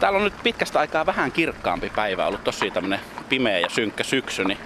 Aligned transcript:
täällä 0.00 0.16
on 0.16 0.24
nyt 0.24 0.42
pitkästä 0.42 0.78
aikaa 0.78 1.06
vähän 1.06 1.32
kirkkaampi 1.32 1.92
päivä 1.96 2.26
ollut 2.26 2.44
tosi 2.44 2.70
tämmönen 2.70 3.00
pimeä 3.28 3.58
ja 3.58 3.68
synkkä 3.68 4.04
syksy, 4.04 4.44
niin 4.44 4.58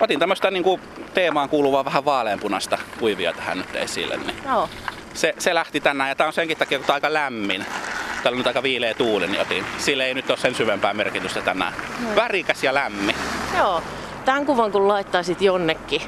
otin 0.00 0.18
tämmöistä 0.18 0.50
niin 0.50 0.62
kuin 0.62 0.80
teemaan 1.14 1.48
kuuluvaa 1.48 1.84
vähän 1.84 2.04
vaaleanpunasta 2.04 2.78
kuivia 2.98 3.32
tähän 3.32 3.58
nyt 3.58 3.76
esille. 3.76 4.16
Niin 4.16 4.36
Joo. 4.44 4.68
se, 5.14 5.34
se, 5.38 5.54
lähti 5.54 5.80
tänään 5.80 6.08
ja 6.08 6.14
tää 6.14 6.26
on 6.26 6.32
senkin 6.32 6.56
takia, 6.56 6.78
kun 6.78 6.86
tää 6.86 6.94
on 6.94 6.96
aika 6.96 7.12
lämmin. 7.12 7.64
Täällä 8.22 8.36
on 8.36 8.38
nyt 8.38 8.46
aika 8.46 8.62
viileä 8.62 8.94
tuuli, 8.94 9.26
niin 9.26 9.40
otin. 9.40 9.64
Sille 9.78 10.04
ei 10.04 10.14
nyt 10.14 10.30
ole 10.30 10.38
sen 10.38 10.54
syvempää 10.54 10.94
merkitystä 10.94 11.40
tänään. 11.40 11.72
Värikäs 12.16 12.64
ja 12.64 12.74
lämmin. 12.74 13.16
Joo. 13.58 13.82
Tämän 14.24 14.46
kuvan 14.46 14.72
kun 14.72 14.88
laittaisit 14.88 15.42
jonnekin, 15.42 16.02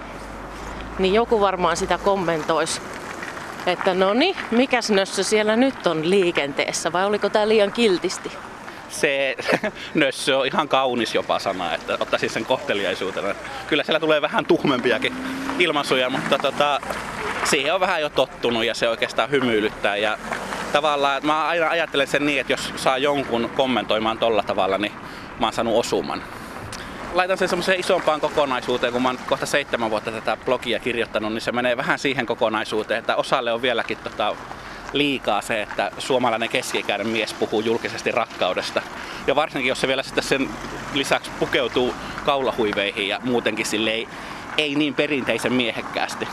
niin 0.98 1.14
joku 1.14 1.40
varmaan 1.40 1.76
sitä 1.76 1.98
kommentoisi. 1.98 2.80
Että 3.66 3.94
no 3.94 4.14
niin, 4.14 4.36
mikäs 4.50 4.90
nössö 4.90 5.22
siellä 5.22 5.56
nyt 5.56 5.86
on 5.86 6.10
liikenteessä 6.10 6.92
vai 6.92 7.04
oliko 7.04 7.28
tää 7.28 7.48
liian 7.48 7.72
kiltisti? 7.72 8.32
Se 8.90 9.36
nössö 9.94 10.38
on 10.38 10.46
ihan 10.46 10.68
kaunis 10.68 11.14
jopa 11.14 11.38
sana, 11.38 11.74
että 11.74 11.96
ottaisin 12.00 12.30
sen 12.30 12.44
kohteliaisuutena. 12.44 13.34
Kyllä 13.66 13.82
siellä 13.82 14.00
tulee 14.00 14.22
vähän 14.22 14.46
tuhmempiakin 14.46 15.16
ilmaisuja, 15.58 16.10
mutta 16.10 16.38
tota, 16.38 16.80
siihen 17.44 17.74
on 17.74 17.80
vähän 17.80 18.00
jo 18.00 18.08
tottunut 18.08 18.64
ja 18.64 18.74
se 18.74 18.88
oikeastaan 18.88 19.30
hymyilyttää. 19.30 19.96
Ja 19.96 20.18
tavallaan 20.72 21.26
mä 21.26 21.46
aina 21.46 21.68
ajattelen 21.68 22.06
sen 22.06 22.26
niin, 22.26 22.40
että 22.40 22.52
jos 22.52 22.72
saa 22.76 22.98
jonkun 22.98 23.50
kommentoimaan 23.56 24.18
tolla 24.18 24.42
tavalla, 24.42 24.78
niin 24.78 24.92
mä 25.40 25.46
oon 25.46 25.52
saanut 25.52 25.78
osuman. 25.78 26.22
Laitan 27.12 27.38
sen 27.38 27.48
semmoiseen 27.48 27.80
isompaan 27.80 28.20
kokonaisuuteen, 28.20 28.92
kun 28.92 29.02
mä 29.02 29.08
oon 29.08 29.18
kohta 29.26 29.46
seitsemän 29.46 29.90
vuotta 29.90 30.10
tätä 30.10 30.36
blogia 30.44 30.78
kirjoittanut, 30.78 31.32
niin 31.32 31.40
se 31.40 31.52
menee 31.52 31.76
vähän 31.76 31.98
siihen 31.98 32.26
kokonaisuuteen, 32.26 32.98
että 32.98 33.16
osalle 33.16 33.52
on 33.52 33.62
vieläkin 33.62 33.98
tota, 33.98 34.36
liikaa 34.92 35.42
se, 35.42 35.62
että 35.62 35.90
suomalainen 35.98 36.48
keski-ikäinen 36.48 37.08
mies 37.08 37.34
puhuu 37.34 37.60
julkisesti 37.60 38.10
rakkaudesta. 38.10 38.82
Ja 39.26 39.34
varsinkin, 39.34 39.68
jos 39.68 39.80
se 39.80 39.88
vielä 39.88 40.02
sitten 40.02 40.24
sen 40.24 40.48
lisäksi 40.94 41.30
pukeutuu 41.38 41.94
kaulahuiveihin 42.24 43.08
ja 43.08 43.20
muutenkin 43.24 43.66
sille 43.66 43.90
ei, 44.58 44.74
niin 44.74 44.94
perinteisen 44.94 45.52
miehekkäästi. 45.52 46.28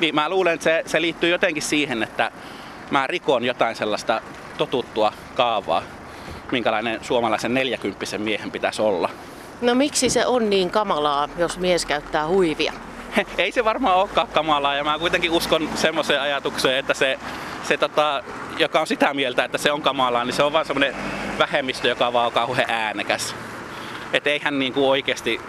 Niin 0.00 0.14
mä 0.14 0.28
luulen, 0.28 0.54
että 0.54 0.64
se, 0.64 0.82
se 0.86 1.00
liittyy 1.00 1.30
jotenkin 1.30 1.62
siihen, 1.62 2.02
että 2.02 2.30
mä 2.90 3.06
rikon 3.06 3.44
jotain 3.44 3.76
sellaista 3.76 4.20
totuttua 4.58 5.12
kaavaa, 5.34 5.82
minkälainen 6.52 7.04
suomalaisen 7.04 7.54
40 7.54 8.18
miehen 8.18 8.50
pitäisi 8.50 8.82
olla. 8.82 9.10
No 9.60 9.74
miksi 9.74 10.10
se 10.10 10.26
on 10.26 10.50
niin 10.50 10.70
kamalaa, 10.70 11.28
jos 11.38 11.58
mies 11.58 11.86
käyttää 11.86 12.26
huivia? 12.26 12.72
Ei 13.38 13.52
se 13.52 13.64
varmaan 13.64 13.96
olekaan 13.96 14.28
kamalaa 14.28 14.74
ja 14.74 14.84
mä 14.84 14.98
kuitenkin 14.98 15.30
uskon 15.30 15.68
semmoiseen 15.74 16.20
ajatukseen, 16.20 16.78
että 16.78 16.94
se, 16.94 17.18
se 17.62 17.76
tota, 17.76 18.22
joka 18.58 18.80
on 18.80 18.86
sitä 18.86 19.14
mieltä, 19.14 19.44
että 19.44 19.58
se 19.58 19.72
on 19.72 19.82
kamalaa, 19.82 20.24
niin 20.24 20.34
se 20.34 20.42
on 20.42 20.52
vaan 20.52 20.66
semmoinen 20.66 20.94
vähemmistö, 21.38 21.88
joka 21.88 22.12
vaan 22.12 22.26
on 22.26 22.32
kauhean 22.32 22.70
äänekäs. 22.70 23.34
Että 24.12 24.30
eihän 24.30 24.58
niinku 24.58 24.90
oikeasti, 24.90 25.40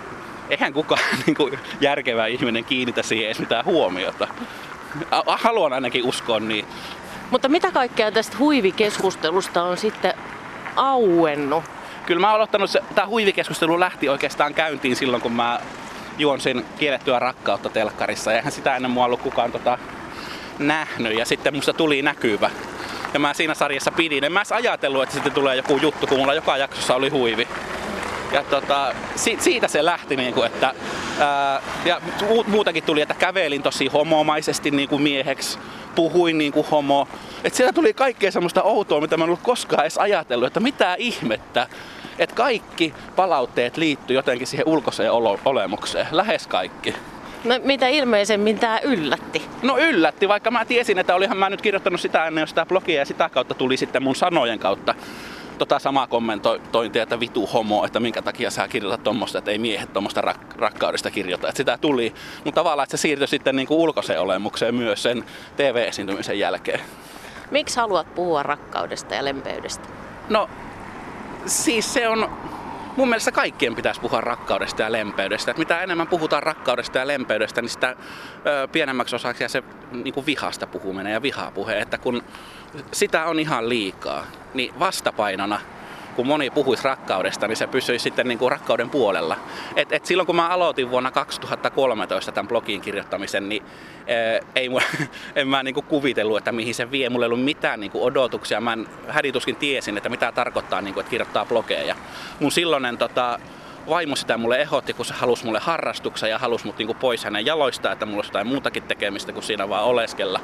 eihän 0.50 0.74
kukaan 0.74 1.02
niinku 1.26 1.50
järkevä 1.82 2.28
ihminen 2.28 2.66
kiinnitä 2.66 3.02
siihen 3.04 3.26
edes 3.26 3.40
mitään 3.40 3.66
huomiota. 3.66 4.28
Haluan 5.26 5.74
ainakin 5.74 6.06
uskoa 6.06 6.40
niin. 6.40 6.66
Mutta 7.32 7.50
mitä 7.50 7.72
kaikkea 7.72 8.12
tästä 8.12 8.38
huivikeskustelusta 8.38 9.64
on 9.64 9.78
sitten 9.78 10.14
auennut? 10.76 11.64
Kyllä 12.06 12.22
mä 12.22 12.28
oon 12.28 12.36
aloittanut, 12.36 12.70
tämä 12.96 13.08
huivikeskustelu 13.08 13.80
lähti 13.80 14.10
oikeastaan 14.10 14.54
käyntiin 14.54 14.96
silloin, 14.96 15.22
kun 15.22 15.32
mä 15.32 15.60
juonsin 16.20 16.66
kiellettyä 16.80 17.20
rakkautta 17.20 17.70
telkkarissa. 17.70 18.34
Eihän 18.34 18.52
sitä 18.52 18.76
ennen 18.76 18.92
mua 18.92 19.06
ollut 19.06 19.22
kukaan 19.22 19.52
tota, 19.52 19.78
nähnyt 20.60 21.18
ja 21.18 21.26
sitten 21.26 21.56
musta 21.56 21.74
tuli 21.74 22.02
näkyvä. 22.02 22.50
Ja 23.14 23.20
mä 23.20 23.34
siinä 23.34 23.54
sarjassa 23.54 23.92
pidin. 23.92 24.24
En 24.24 24.32
mä 24.32 24.40
edes 24.40 24.52
ajatellut, 24.52 25.04
että 25.04 25.14
sitten 25.14 25.34
tulee 25.34 25.56
joku 25.56 25.78
juttu, 25.78 26.08
kun 26.08 26.18
mulla 26.18 26.34
joka 26.34 26.58
jaksossa 26.58 26.96
oli 26.96 27.10
huivi. 27.10 27.48
Ja 28.32 28.44
tota, 28.44 28.96
si- 29.16 29.38
siitä 29.40 29.68
se 29.68 29.86
lähti, 29.86 30.16
niin 30.16 30.34
kuin, 30.34 30.48
että 30.48 30.74
ää, 31.20 31.62
ja 31.86 32.02
mu- 32.22 32.48
muutakin 32.48 32.84
tuli, 32.84 33.02
että 33.02 33.14
kävelin 33.14 33.64
tosi 33.64 33.88
homomaisesti 33.88 34.72
niin 34.72 34.90
kuin 34.90 35.02
mieheksi, 35.02 35.60
puhuin 35.96 36.38
niin 36.38 36.52
kuin 36.52 36.68
homo. 36.72 37.08
Et 37.44 37.54
sieltä 37.54 37.74
tuli 37.74 37.94
kaikkea 37.94 38.32
semmoista 38.32 38.64
outoa, 38.64 39.02
mitä 39.02 39.18
mä 39.18 39.24
en 39.24 39.30
ollut 39.30 39.44
koskaan 39.44 39.84
edes 39.84 39.98
ajatellut, 39.98 40.48
että 40.48 40.60
mitä 40.60 40.96
ihmettä. 41.00 41.68
Että 42.20 42.36
kaikki 42.36 42.94
palautteet 43.16 43.78
liittyy 43.78 44.16
jotenkin 44.16 44.48
siihen 44.48 44.68
ulkoiseen 44.68 45.12
olemukseen, 45.46 46.08
lähes 46.12 46.48
kaikki. 46.48 46.96
No, 47.44 47.56
mitä 47.64 47.88
ilmeisemmin 47.88 48.60
tämä 48.60 48.80
yllätti? 48.84 49.42
No 49.62 49.78
yllätti, 49.78 50.28
vaikka 50.28 50.52
mä 50.52 50.66
tiesin, 50.66 51.00
että 51.00 51.16
olihan 51.16 51.38
mä 51.38 51.50
nyt 51.50 51.62
kirjoittanut 51.62 52.02
sitä 52.02 52.26
ennen 52.26 52.42
jo 52.42 52.48
sitä 52.48 52.66
blogia 52.66 53.00
ja 53.00 53.06
sitä 53.06 53.30
kautta 53.30 53.54
tuli 53.54 53.78
sitten 53.78 54.04
mun 54.04 54.16
sanojen 54.16 54.60
kautta 54.60 54.96
tota 55.58 55.80
samaa 55.80 56.08
kommentointia, 56.08 57.04
että 57.04 57.20
vitu 57.20 57.46
homo, 57.46 57.86
että 57.86 58.00
minkä 58.00 58.22
takia 58.22 58.52
sä 58.52 58.68
kirjoitat 58.68 59.04
tuommoista, 59.04 59.38
että 59.38 59.52
ei 59.52 59.58
miehet 59.58 59.94
tuommoista 59.94 60.22
rak- 60.22 60.56
rakkaudesta 60.56 61.12
kirjoita. 61.12 61.48
Että 61.48 61.58
sitä 61.58 61.78
tuli, 61.78 62.14
mutta 62.46 62.62
tavallaan, 62.62 62.84
että 62.84 62.98
se 62.98 63.02
siirtyi 63.02 63.28
sitten 63.28 63.56
niin 63.56 63.68
kuin 63.68 63.80
ulkoiseen 63.80 64.22
olemukseen 64.22 64.76
myös 64.76 65.04
sen 65.04 65.24
TV-esiintymisen 65.58 66.40
jälkeen. 66.40 66.80
Miksi 67.52 67.80
haluat 67.80 68.16
puhua 68.16 68.44
rakkaudesta 68.44 69.16
ja 69.16 69.26
lempeydestä? 69.26 69.88
No, 70.30 70.50
siis 71.46 71.94
se 71.94 72.08
on, 72.08 72.30
mun 72.96 73.10
mielestä 73.10 73.32
kaikkien 73.32 73.76
pitäisi 73.76 74.02
puhua 74.02 74.22
rakkaudesta 74.22 74.82
ja 74.82 74.92
lempeydestä. 74.92 75.52
Että 75.52 75.60
mitä 75.60 75.82
enemmän 75.82 76.08
puhutaan 76.08 76.44
rakkaudesta 76.44 76.98
ja 76.98 77.08
lempeydestä, 77.08 77.62
niin 77.62 77.70
sitä 77.70 77.96
ö, 78.46 78.68
pienemmäksi 78.68 79.16
osaksi 79.16 79.44
ja 79.44 79.50
se 79.50 79.64
niin 79.92 80.14
kuin 80.14 80.26
vihasta 80.26 80.68
puhuminen 80.68 81.14
ja 81.14 81.22
vihapuhe. 81.22 81.80
Että 81.80 81.98
kun 81.98 82.24
sitä 82.92 83.26
on 83.26 83.40
ihan 83.40 83.70
liikaa, 83.70 84.26
niin 84.54 84.80
vastapainona 84.80 85.60
kun 86.20 86.28
moni 86.28 86.50
puhuisi 86.50 86.84
rakkaudesta, 86.84 87.48
niin 87.48 87.56
se 87.56 87.68
pysyisi 87.68 88.04
sitten 88.04 88.28
niin 88.28 88.38
kuin 88.38 88.52
rakkauden 88.52 88.90
puolella. 88.90 89.38
Et, 89.76 89.92
et 89.92 90.06
silloin 90.06 90.28
kun 90.28 90.36
mä 90.36 90.48
aloitin 90.48 90.92
vuonna 90.92 91.12
2013 91.12 92.32
tämän 92.32 92.48
blogin 92.48 92.82
kirjoittamisen, 92.82 93.50
niin 93.50 93.64
ää, 93.64 94.40
ei, 94.56 94.70
mulla- 94.70 95.08
en 95.36 95.48
mä 95.48 95.64
niin 95.64 95.74
kuin 95.74 95.86
kuvitellut, 95.86 96.38
että 96.38 96.52
mihin 96.52 96.76
se 96.76 96.92
vie. 96.92 97.10
Mulla 97.10 97.26
ei 97.26 97.32
ollut 97.32 97.46
mitään 97.46 97.80
niin 97.80 97.92
kuin 97.92 98.04
odotuksia. 98.04 98.62
Mä 98.62 98.78
hädituskin 99.08 99.56
tiesin, 99.56 99.98
että 99.98 100.10
mitä 100.10 100.32
tarkoittaa, 100.32 100.82
niin 100.82 100.94
kuin, 100.94 101.02
että 101.02 101.12
kirjoittaa 101.12 101.46
blogeja. 101.46 101.96
Mun 102.40 102.52
silloinen 102.52 102.98
tota, 102.98 103.40
vaimo 103.90 104.16
sitä 104.16 104.38
mulle 104.38 104.62
ehdotti, 104.62 104.94
kun 104.94 105.06
se 105.06 105.14
halusi 105.14 105.46
mulle 105.46 105.60
harrastuksen 105.60 106.30
ja 106.30 106.40
halusi 106.40 106.66
mut 106.66 106.78
niinku 106.78 106.94
pois 106.94 107.24
hänen 107.24 107.46
jaloistaan, 107.46 107.94
että 107.94 108.06
mulla 108.06 108.18
olisi 108.18 108.30
jotain 108.30 108.48
muutakin 108.48 108.84
tekemistä 108.84 109.32
kuin 109.32 109.44
siinä 109.44 109.70
vaan 109.70 109.86
oleskella. 109.86 110.40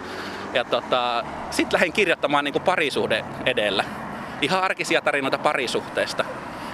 Ja 0.54 0.64
tota, 0.64 1.24
sit 1.52 1.74
lähdin 1.74 1.94
kirjoittamaan 1.94 2.44
niinku 2.44 2.60
parisuhde 2.60 3.26
edellä. 3.46 3.84
Ihan 4.42 4.64
arkisia 4.64 5.02
tarinoita 5.02 5.38
parisuhteesta. 5.38 6.26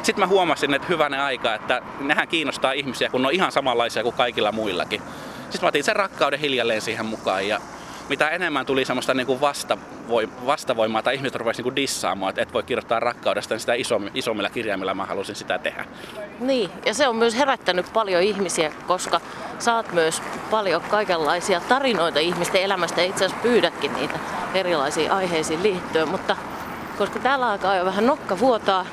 Sitten 0.04 0.20
mä 0.20 0.28
huomasin, 0.28 0.74
että 0.74 0.88
hyvänä 0.88 1.26
aika, 1.26 1.56
että 1.56 1.82
nehän 2.00 2.28
kiinnostaa 2.28 2.72
ihmisiä, 2.72 3.10
kun 3.10 3.22
ne 3.22 3.28
on 3.28 3.34
ihan 3.34 3.52
samanlaisia 3.52 4.04
kuin 4.04 4.16
kaikilla 4.16 4.52
muillakin. 4.52 5.02
Sitten 5.42 5.62
mä 5.62 5.68
otin 5.68 5.84
sen 5.84 5.96
rakkauden 5.96 6.40
hiljalleen 6.40 6.82
siihen 6.82 7.06
mukaan 7.06 7.48
ja 7.48 7.60
mitä 8.10 8.30
enemmän 8.30 8.66
tuli 8.66 8.86
semmoista 8.86 9.14
niin 9.14 9.28
kuin 9.28 9.40
vastavoim- 9.42 10.46
vastavoimaa 10.46 11.04
tai 11.04 11.16
ihmiset 11.16 11.36
rupesivat 11.36 11.66
niin 11.66 11.76
dissaamaan, 11.76 12.30
että 12.30 12.42
et 12.42 12.54
voi 12.54 12.64
kirjoittaa 12.64 13.00
rakkaudesta, 13.00 13.54
niin 13.54 13.60
sitä 13.60 13.74
isom- 13.74 14.12
isommilla 14.14 14.50
kirjaimilla 14.50 14.94
mä 14.94 15.06
halusin 15.06 15.36
sitä 15.36 15.60
tehdä. 15.60 15.86
Niin, 16.40 16.70
ja 16.86 16.94
se 16.94 17.08
on 17.08 17.16
myös 17.16 17.36
herättänyt 17.36 17.94
paljon 17.94 18.24
ihmisiä, 18.24 18.72
koska 18.88 19.22
saat 19.60 19.94
myös 19.94 20.22
paljon 20.52 20.82
kaikenlaisia 20.82 21.62
tarinoita 21.70 22.20
ihmisten 22.20 22.62
elämästä 22.62 23.02
ja 23.02 23.08
itse 23.08 23.26
asiassa 23.26 23.44
pyydätkin 23.44 23.94
niitä 23.94 24.20
erilaisiin 24.54 25.12
aiheisiin 25.12 25.64
liittyen, 25.64 26.10
mutta 26.10 26.36
koska 27.02 27.20
täällä 27.20 27.50
alkaa 27.50 27.76
jo 27.76 27.86
vähän 27.86 28.06
nokka 28.06 28.40
vuotaa, 28.40 28.86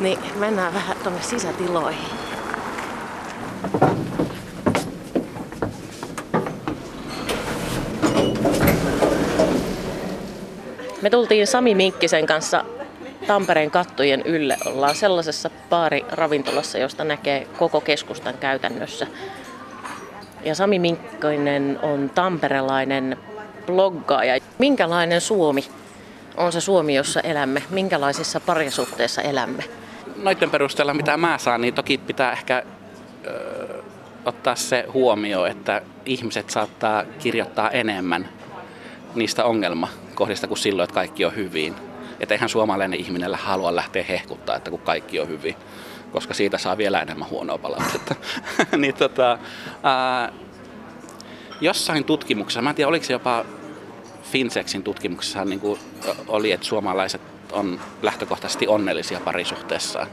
niin 0.00 0.18
mennään 0.34 0.74
vähän 0.74 0.96
tuonne 1.02 1.22
sisätiloihin. 1.22 2.06
Me 11.02 11.10
tultiin 11.10 11.46
Sami 11.46 11.74
Minkkisen 11.74 12.26
kanssa 12.26 12.64
Tampereen 13.26 13.70
kattojen 13.70 14.22
ylle. 14.22 14.56
Ollaan 14.66 14.94
sellaisessa 14.94 15.50
baariravintolassa, 15.70 16.78
josta 16.78 17.04
näkee 17.04 17.46
koko 17.58 17.80
keskustan 17.80 18.34
käytännössä. 18.38 19.06
Ja 20.44 20.54
Sami 20.54 20.78
Minkkoinen 20.78 21.78
on 21.82 22.10
tamperelainen 22.14 23.16
bloggaaja. 23.66 24.38
Minkälainen 24.58 25.20
Suomi 25.20 25.64
on 26.38 26.52
se 26.52 26.60
Suomi, 26.60 26.94
jossa 26.94 27.20
elämme? 27.20 27.62
Minkälaisissa 27.70 28.40
parisuhteissa 28.40 29.22
elämme? 29.22 29.64
Noiden 30.16 30.50
perusteella, 30.50 30.94
mitä 30.94 31.16
mä 31.16 31.38
saan, 31.38 31.60
niin 31.60 31.74
toki 31.74 31.98
pitää 31.98 32.32
ehkä 32.32 32.62
ö, 33.26 33.82
ottaa 34.24 34.54
se 34.54 34.84
huomioon, 34.94 35.48
että 35.48 35.82
ihmiset 36.04 36.50
saattaa 36.50 37.04
kirjoittaa 37.18 37.70
enemmän 37.70 38.28
niistä 39.14 39.44
ongelmakohdista 39.44 40.46
kuin 40.46 40.58
silloin, 40.58 40.84
että 40.84 40.94
kaikki 40.94 41.24
on 41.24 41.36
hyvin. 41.36 41.74
Että 42.20 42.34
eihän 42.34 42.48
suomalainen 42.48 43.00
ihminen 43.00 43.34
halua 43.34 43.76
lähteä 43.76 44.04
hehkuttaa, 44.08 44.56
että 44.56 44.70
kun 44.70 44.80
kaikki 44.80 45.20
on 45.20 45.28
hyvin, 45.28 45.54
koska 46.12 46.34
siitä 46.34 46.58
saa 46.58 46.78
vielä 46.78 47.00
enemmän 47.00 47.30
huonoa 47.30 47.58
palautetta. 47.58 48.14
niin 48.76 48.94
tota, 48.94 49.38
ää, 49.82 50.32
jossain 51.60 52.04
tutkimuksessa, 52.04 52.62
mä 52.62 52.70
en 52.70 52.76
tiedä 52.76 52.88
oliko 52.88 53.04
se 53.04 53.12
jopa 53.12 53.44
Finsexin 54.22 54.82
tutkimuksessa 54.82 55.44
niin 55.44 55.60
kuin 55.60 55.80
oli, 56.28 56.52
että 56.52 56.66
suomalaiset 56.66 57.20
on 57.52 57.80
lähtökohtaisesti 58.02 58.68
onnellisia 58.68 59.20
parisuhteessaan. 59.20 60.06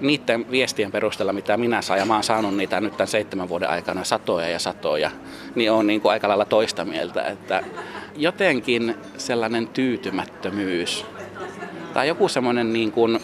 Niiden 0.00 0.50
viestien 0.50 0.92
perusteella, 0.92 1.32
mitä 1.32 1.56
minä 1.56 1.82
saan, 1.82 1.98
ja 1.98 2.06
mä 2.06 2.14
oon 2.14 2.22
saanut 2.22 2.56
niitä 2.56 2.80
nyt 2.80 2.96
tämän 2.96 3.08
seitsemän 3.08 3.48
vuoden 3.48 3.70
aikana 3.70 4.04
satoja 4.04 4.48
ja 4.48 4.58
satoja, 4.58 5.10
niin 5.54 5.72
on 5.72 5.86
niin 5.86 6.00
aika 6.04 6.28
lailla 6.28 6.44
toista 6.44 6.84
mieltä, 6.84 7.22
että 7.22 7.64
jotenkin 8.16 8.94
sellainen 9.16 9.68
tyytymättömyys 9.68 11.06
tai 11.94 12.08
joku 12.08 12.28
semmoinen 12.28 12.72
niin 12.72 12.92
kuin, 12.92 13.20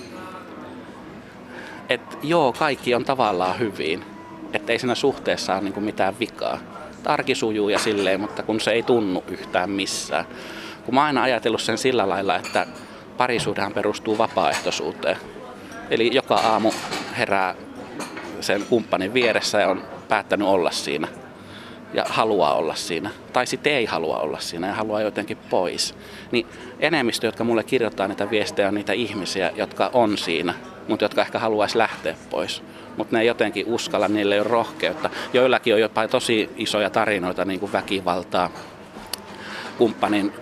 että 1.88 2.16
joo, 2.22 2.52
kaikki 2.52 2.94
on 2.94 3.04
tavallaan 3.04 3.58
hyvin, 3.58 4.04
että 4.52 4.72
ei 4.72 4.78
siinä 4.78 4.94
suhteessa 4.94 5.54
ole 5.54 5.62
niin 5.62 5.72
kuin 5.72 5.84
mitään 5.84 6.18
vikaa. 6.20 6.58
Arki 7.06 7.34
sujuu 7.34 7.68
ja 7.68 7.78
silleen, 7.78 8.20
mutta 8.20 8.42
kun 8.42 8.60
se 8.60 8.70
ei 8.70 8.82
tunnu 8.82 9.24
yhtään 9.28 9.70
missään. 9.70 10.24
Kun 10.84 10.94
mä 10.94 11.00
oon 11.00 11.06
aina 11.06 11.22
ajatellut 11.22 11.60
sen 11.60 11.78
sillä 11.78 12.08
lailla, 12.08 12.36
että 12.36 12.66
parisuhdehan 13.16 13.72
perustuu 13.72 14.18
vapaaehtoisuuteen. 14.18 15.16
Eli 15.90 16.10
joka 16.14 16.34
aamu 16.34 16.72
herää 17.18 17.54
sen 18.40 18.66
kumppanin 18.68 19.14
vieressä 19.14 19.60
ja 19.60 19.68
on 19.68 19.82
päättänyt 20.08 20.48
olla 20.48 20.70
siinä 20.70 21.08
ja 21.94 22.04
haluaa 22.08 22.54
olla 22.54 22.74
siinä. 22.74 23.10
Tai 23.32 23.46
sitten 23.46 23.72
ei 23.72 23.84
halua 23.84 24.18
olla 24.18 24.40
siinä 24.40 24.66
ja 24.66 24.74
haluaa 24.74 25.00
jotenkin 25.00 25.38
pois. 25.50 25.94
Niin 26.30 26.46
enemmistö, 26.80 27.26
jotka 27.26 27.44
mulle 27.44 27.64
kirjoittaa 27.64 28.08
niitä 28.08 28.30
viestejä, 28.30 28.68
on 28.68 28.74
niitä 28.74 28.92
ihmisiä, 28.92 29.50
jotka 29.54 29.90
on 29.92 30.18
siinä, 30.18 30.54
mutta 30.88 31.04
jotka 31.04 31.22
ehkä 31.22 31.38
haluaisi 31.38 31.78
lähteä 31.78 32.16
pois. 32.30 32.62
Mutta 32.96 33.16
ne 33.16 33.20
ei 33.20 33.26
jotenkin 33.26 33.66
uskalla, 33.66 34.08
niille 34.08 34.34
ei 34.34 34.40
ole 34.40 34.48
rohkeutta. 34.48 35.10
Joillakin 35.32 35.74
on 35.74 35.80
jopa 35.80 36.08
tosi 36.08 36.50
isoja 36.56 36.90
tarinoita, 36.90 37.44
niin 37.44 37.60
kuin 37.60 37.72
väkivaltaa, 37.72 38.50
kumppanin 39.78 40.32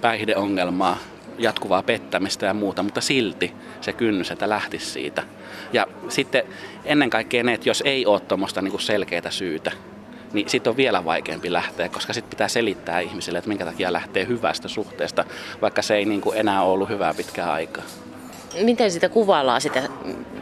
päihdeongelmaa, 0.00 0.98
jatkuvaa 1.38 1.82
pettämistä 1.82 2.46
ja 2.46 2.54
muuta, 2.54 2.82
mutta 2.82 3.00
silti 3.00 3.52
se 3.80 3.92
kynnys, 3.92 4.30
että 4.30 4.48
lähtisi 4.48 4.86
siitä. 4.86 5.22
Ja 5.72 5.86
sitten 6.08 6.42
ennen 6.84 7.10
kaikkea 7.10 7.42
ne, 7.42 7.54
että 7.54 7.68
jos 7.68 7.82
ei 7.86 8.06
ole 8.06 8.20
tuommoista 8.20 8.62
niin 8.62 8.80
selkeää 8.80 9.30
syytä, 9.30 9.72
niin 10.32 10.48
sitten 10.48 10.70
on 10.70 10.76
vielä 10.76 11.04
vaikeampi 11.04 11.52
lähteä, 11.52 11.88
koska 11.88 12.12
sitten 12.12 12.30
pitää 12.30 12.48
selittää 12.48 13.00
ihmisille, 13.00 13.38
että 13.38 13.48
minkä 13.48 13.64
takia 13.64 13.92
lähtee 13.92 14.26
hyvästä 14.26 14.68
suhteesta, 14.68 15.24
vaikka 15.62 15.82
se 15.82 15.96
ei 15.96 16.04
niin 16.04 16.20
kuin 16.20 16.38
enää 16.38 16.62
ollut 16.62 16.88
hyvää 16.88 17.14
pitkää 17.14 17.52
aikaa. 17.52 17.84
Miten 18.62 18.90
sitä 18.90 19.08
kuvaillaan 19.08 19.60
sitä, 19.60 19.82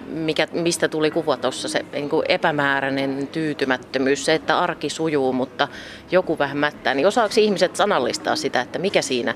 mikä, 0.06 0.48
mistä 0.52 0.88
tuli 0.88 1.10
kuva 1.10 1.36
tuossa, 1.36 1.68
se 1.68 1.84
niin 1.92 2.08
kuin 2.08 2.26
epämääräinen 2.28 3.28
tyytymättömyys, 3.32 4.24
se, 4.24 4.34
että 4.34 4.58
arki 4.58 4.90
sujuu, 4.90 5.32
mutta 5.32 5.68
joku 6.10 6.38
vähän 6.38 6.56
mättää, 6.56 6.94
niin 6.94 7.06
osaako 7.06 7.34
ihmiset 7.36 7.76
sanallistaa 7.76 8.36
sitä, 8.36 8.60
että 8.60 8.78
mikä 8.78 9.02
siinä 9.02 9.34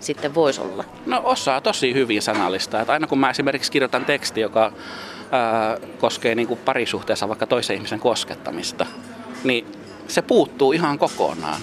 sitten 0.00 0.34
voisi 0.34 0.60
olla? 0.60 0.84
No 1.06 1.20
osaa 1.24 1.60
tosi 1.60 1.94
hyvin 1.94 2.22
sanallistaa. 2.22 2.80
Että 2.80 2.92
aina 2.92 3.06
kun 3.06 3.18
mä 3.18 3.30
esimerkiksi 3.30 3.72
kirjoitan 3.72 4.04
teksti, 4.04 4.40
joka 4.40 4.72
ää, 5.32 5.76
koskee 5.98 6.34
niin 6.34 6.48
kuin 6.48 6.60
parisuhteessa 6.64 7.28
vaikka 7.28 7.46
toisen 7.46 7.76
ihmisen 7.76 8.00
koskettamista, 8.00 8.86
niin 9.44 9.66
se 10.08 10.22
puuttuu 10.22 10.72
ihan 10.72 10.98
kokonaan. 10.98 11.60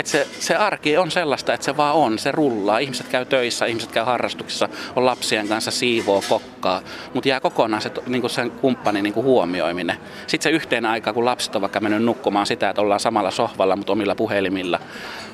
Et 0.00 0.06
se, 0.06 0.26
se 0.38 0.56
arki 0.56 0.96
on 0.96 1.10
sellaista, 1.10 1.54
että 1.54 1.64
se 1.64 1.76
vaan 1.76 1.94
on, 1.94 2.18
se 2.18 2.32
rullaa. 2.32 2.78
Ihmiset 2.78 3.08
käy 3.08 3.24
töissä, 3.24 3.66
ihmiset 3.66 3.92
käy 3.92 4.04
harrastuksissa, 4.04 4.68
on 4.96 5.06
lapsien 5.06 5.48
kanssa 5.48 5.70
siivoo, 5.70 6.22
kokkaa, 6.28 6.82
mutta 7.14 7.28
jää 7.28 7.40
kokonaan 7.40 7.82
se, 7.82 7.90
niin 8.06 8.20
kuin 8.20 8.30
sen 8.30 8.50
kumppanin 8.50 9.02
niin 9.02 9.12
kuin 9.14 9.24
huomioiminen. 9.24 9.96
Sitten 10.26 10.42
se 10.42 10.56
yhteen 10.56 10.86
aika, 10.86 11.12
kun 11.12 11.24
lapset 11.24 11.54
on 11.56 11.60
vaikka 11.60 11.80
mennyt 11.80 12.02
nukkumaan 12.02 12.46
sitä, 12.46 12.70
että 12.70 12.82
ollaan 12.82 13.00
samalla 13.00 13.30
sohvalla, 13.30 13.76
mutta 13.76 13.92
omilla 13.92 14.14
puhelimilla, 14.14 14.80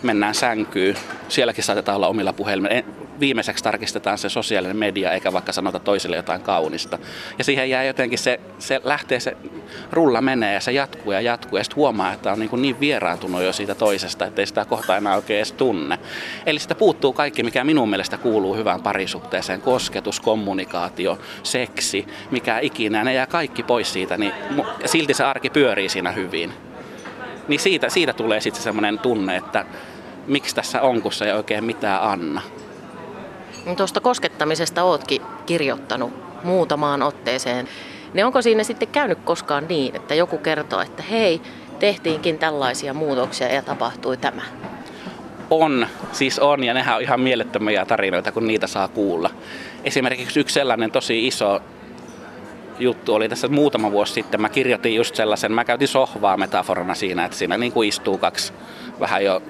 mennään 0.02 0.34
sänkyyn. 0.34 0.96
Sielläkin 1.28 1.64
saatetaan 1.64 1.96
olla 1.96 2.08
omilla 2.08 2.32
puhelimilla 2.32 2.82
viimeiseksi 3.20 3.64
tarkistetaan 3.64 4.18
se 4.18 4.28
sosiaalinen 4.28 4.76
media, 4.76 5.12
eikä 5.12 5.32
vaikka 5.32 5.52
sanota 5.52 5.78
toiselle 5.78 6.16
jotain 6.16 6.40
kaunista. 6.40 6.98
Ja 7.38 7.44
siihen 7.44 7.70
jää 7.70 7.84
jotenkin 7.84 8.18
se, 8.18 8.40
se 8.58 8.80
lähtee 8.84 9.20
se 9.20 9.36
rulla 9.92 10.20
menee 10.20 10.54
ja 10.54 10.60
se 10.60 10.72
jatkuu 10.72 11.12
ja 11.12 11.20
jatkuu 11.20 11.58
ja 11.58 11.64
sitten 11.64 11.76
huomaa, 11.76 12.12
että 12.12 12.32
on 12.32 12.38
niin, 12.38 12.50
kuin 12.50 12.62
niin 12.62 12.80
vieraantunut 12.80 13.42
jo 13.42 13.52
siitä 13.52 13.74
toisesta, 13.74 14.26
että 14.26 14.42
ei 14.42 14.46
sitä 14.46 14.64
kohta 14.64 14.96
enää 14.96 15.16
oikein 15.16 15.36
edes 15.36 15.52
tunne. 15.52 15.98
Eli 16.46 16.58
sitä 16.58 16.74
puuttuu 16.74 17.12
kaikki, 17.12 17.42
mikä 17.42 17.64
minun 17.64 17.90
mielestä 17.90 18.18
kuuluu 18.18 18.56
hyvään 18.56 18.82
parisuhteeseen, 18.82 19.60
kosketus, 19.60 20.20
kommunikaatio, 20.20 21.18
seksi, 21.42 22.06
mikä 22.30 22.58
ikinä, 22.58 23.04
ne 23.04 23.14
jää 23.14 23.26
kaikki 23.26 23.62
pois 23.62 23.92
siitä, 23.92 24.16
niin 24.16 24.32
silti 24.84 25.14
se 25.14 25.24
arki 25.24 25.50
pyörii 25.50 25.88
siinä 25.88 26.12
hyvin. 26.12 26.52
Niin 27.48 27.60
siitä, 27.60 27.88
siitä 27.88 28.12
tulee 28.12 28.40
sitten 28.40 28.62
semmoinen 28.62 28.98
tunne, 28.98 29.36
että 29.36 29.64
miksi 30.26 30.54
tässä 30.54 30.82
on, 30.82 31.02
kun 31.02 31.12
se 31.12 31.24
ei 31.24 31.32
oikein 31.32 31.64
mitään 31.64 32.02
anna. 32.02 32.42
Tuosta 33.74 34.00
koskettamisesta 34.00 34.82
ootkin 34.82 35.22
kirjoittanut 35.46 36.12
muutamaan 36.44 37.02
otteeseen. 37.02 37.68
Ne 38.14 38.24
onko 38.24 38.42
siinä 38.42 38.64
sitten 38.64 38.88
käynyt 38.88 39.18
koskaan 39.24 39.66
niin, 39.68 39.96
että 39.96 40.14
joku 40.14 40.38
kertoo, 40.38 40.80
että 40.80 41.02
hei, 41.02 41.40
tehtiinkin 41.78 42.38
tällaisia 42.38 42.94
muutoksia 42.94 43.54
ja 43.54 43.62
tapahtui 43.62 44.16
tämä? 44.16 44.42
On, 45.50 45.86
siis 46.12 46.38
on, 46.38 46.64
ja 46.64 46.74
nehän 46.74 46.96
on 46.96 47.02
ihan 47.02 47.20
mielettömiä 47.20 47.84
tarinoita, 47.84 48.32
kun 48.32 48.46
niitä 48.46 48.66
saa 48.66 48.88
kuulla. 48.88 49.30
Esimerkiksi 49.84 50.40
yksi 50.40 50.54
sellainen 50.54 50.90
tosi 50.90 51.26
iso 51.26 51.60
juttu 52.78 53.14
oli 53.14 53.28
tässä 53.28 53.48
muutama 53.48 53.90
vuosi 53.90 54.12
sitten. 54.12 54.40
Mä 54.40 54.48
kirjoitin 54.48 54.94
just 54.94 55.14
sellaisen, 55.14 55.52
mä 55.52 55.64
käytin 55.64 55.88
sohvaa 55.88 56.36
metaforana 56.36 56.94
siinä, 56.94 57.24
että 57.24 57.36
siinä 57.36 57.58
niin 57.58 57.72
kuin 57.72 57.88
istuu 57.88 58.18
kaksi 58.18 58.52
vähän 59.00 59.24
jo 59.24 59.42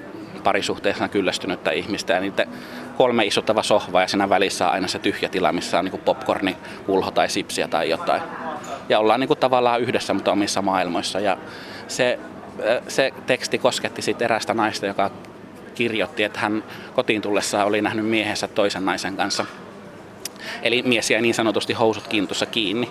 parisuhteessa 0.43 1.07
kyllästynyttä 1.07 1.71
ihmistä 1.71 2.13
ja 2.13 2.19
niitä 2.19 2.45
kolme 2.97 3.25
isottava 3.25 3.63
sohvaa 3.63 4.01
ja 4.01 4.07
siinä 4.07 4.29
välissä 4.29 4.67
on 4.67 4.73
aina 4.73 4.87
se 4.87 4.99
tyhjä 4.99 5.29
tila, 5.29 5.51
missä 5.51 5.79
on 5.79 5.85
niin 5.85 6.01
popcorni, 6.05 6.57
kulho 6.85 7.11
tai 7.11 7.29
sipsiä 7.29 7.67
tai 7.67 7.89
jotain. 7.89 8.21
Ja 8.89 8.99
ollaan 8.99 9.19
niin 9.19 9.27
kuin 9.27 9.39
tavallaan 9.39 9.81
yhdessä, 9.81 10.13
mutta 10.13 10.31
omissa 10.31 10.61
maailmoissa. 10.61 11.19
Ja 11.19 11.37
se, 11.87 12.19
se 12.87 13.13
teksti 13.25 13.57
kosketti 13.57 14.01
sitten 14.01 14.25
erästä 14.25 14.53
naista, 14.53 14.85
joka 14.85 15.11
kirjoitti, 15.75 16.23
että 16.23 16.39
hän 16.39 16.63
kotiin 16.95 17.21
tullessaan 17.21 17.67
oli 17.67 17.81
nähnyt 17.81 18.05
miehensä 18.05 18.47
toisen 18.47 18.85
naisen 18.85 19.17
kanssa. 19.17 19.45
Eli 20.61 20.81
mies 20.81 21.11
jäi 21.11 21.21
niin 21.21 21.35
sanotusti 21.35 21.73
housut 21.73 22.07
kintussa 22.07 22.45
kiinni. 22.45 22.89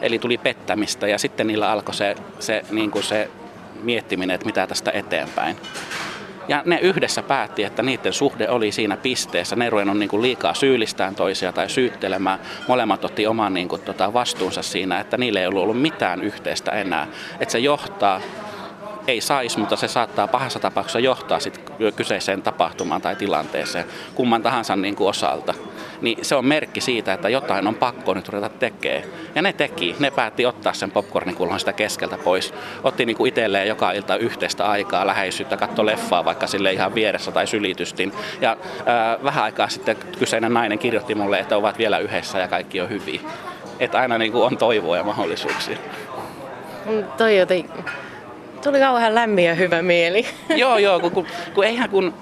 Eli 0.00 0.18
tuli 0.18 0.38
pettämistä 0.38 1.08
ja 1.08 1.18
sitten 1.18 1.46
niillä 1.46 1.70
alkoi 1.70 1.94
se, 1.94 2.14
se, 2.38 2.62
niin 2.70 2.90
kuin 2.90 3.02
se 3.02 3.30
miettiminen, 3.82 4.34
että 4.34 4.46
mitä 4.46 4.66
tästä 4.66 4.90
eteenpäin. 4.90 5.56
Ja 6.48 6.62
ne 6.64 6.78
yhdessä 6.82 7.22
päätti, 7.22 7.64
että 7.64 7.82
niiden 7.82 8.12
suhde 8.12 8.48
oli 8.48 8.72
siinä 8.72 8.96
pisteessä. 8.96 9.56
Ne 9.56 9.70
ruvennut 9.70 9.98
niin 9.98 10.22
liikaa 10.22 10.54
syyllistään 10.54 11.14
toisia 11.14 11.52
tai 11.52 11.70
syyttelemään. 11.70 12.38
Molemmat 12.68 13.04
otti 13.04 13.26
oman 13.26 13.54
niin 13.54 13.68
kuin, 13.68 13.82
tota, 13.82 14.12
vastuunsa 14.12 14.62
siinä, 14.62 15.00
että 15.00 15.16
niille 15.16 15.40
ei 15.40 15.46
ollut 15.46 15.80
mitään 15.80 16.22
yhteistä 16.22 16.70
enää. 16.70 17.06
Että 17.40 17.52
se 17.52 17.58
johtaa 17.58 18.20
ei 19.06 19.20
saisi, 19.20 19.58
mutta 19.58 19.76
se 19.76 19.88
saattaa 19.88 20.28
pahassa 20.28 20.58
tapauksessa 20.58 20.98
johtaa 20.98 21.40
sit 21.40 21.60
kyseiseen 21.96 22.42
tapahtumaan 22.42 23.02
tai 23.02 23.16
tilanteeseen 23.16 23.84
kumman 24.14 24.42
tahansa 24.42 24.76
niin 24.76 24.96
kuin 24.96 25.08
osalta. 25.08 25.54
Niin 26.00 26.24
se 26.24 26.34
on 26.34 26.44
merkki 26.44 26.80
siitä, 26.80 27.12
että 27.12 27.28
jotain 27.28 27.66
on 27.66 27.74
pakko 27.74 28.14
nyt 28.14 28.28
ruveta 28.28 28.48
tekemään. 28.48 29.02
Ja 29.34 29.42
ne 29.42 29.52
teki. 29.52 29.96
Ne 29.98 30.10
päätti 30.10 30.46
ottaa 30.46 30.72
sen 30.72 30.90
popcornikulhon 30.90 31.58
sitä 31.58 31.72
keskeltä 31.72 32.18
pois. 32.18 32.54
Otti 32.84 33.06
niin 33.06 33.16
kuin 33.16 33.28
itselleen 33.28 33.68
joka 33.68 33.92
ilta 33.92 34.16
yhteistä 34.16 34.66
aikaa, 34.66 35.06
läheisyyttä, 35.06 35.56
katso 35.56 35.86
leffaa 35.86 36.24
vaikka 36.24 36.46
sille 36.46 36.72
ihan 36.72 36.94
vieressä 36.94 37.32
tai 37.32 37.46
sylitystin. 37.46 38.12
Ja 38.40 38.56
ää, 38.86 39.18
vähän 39.24 39.44
aikaa 39.44 39.68
sitten 39.68 39.96
kyseinen 40.18 40.54
nainen 40.54 40.78
kirjoitti 40.78 41.14
mulle, 41.14 41.38
että 41.38 41.56
ovat 41.56 41.78
vielä 41.78 41.98
yhdessä 41.98 42.38
ja 42.38 42.48
kaikki 42.48 42.80
on 42.80 42.88
hyvin. 42.88 43.20
Että 43.80 43.98
aina 43.98 44.18
niin 44.18 44.32
kuin 44.32 44.44
on 44.44 44.58
toivoa 44.58 44.96
ja 44.96 45.04
mahdollisuuksia. 45.04 45.78
Mm, 46.86 47.04
toi 47.16 47.38
joten 47.38 47.64
Tuli 48.66 48.80
kauhean 48.80 49.14
lämmin 49.14 49.44
ja 49.44 49.54
hyvä 49.54 49.82
mieli. 49.82 50.26
joo, 50.56 50.78
joo, 50.78 51.00
kun, 51.00 51.10
kun, 51.10 51.26
kun 51.54 51.64
eihän 51.64 51.90
kun, 51.90 52.14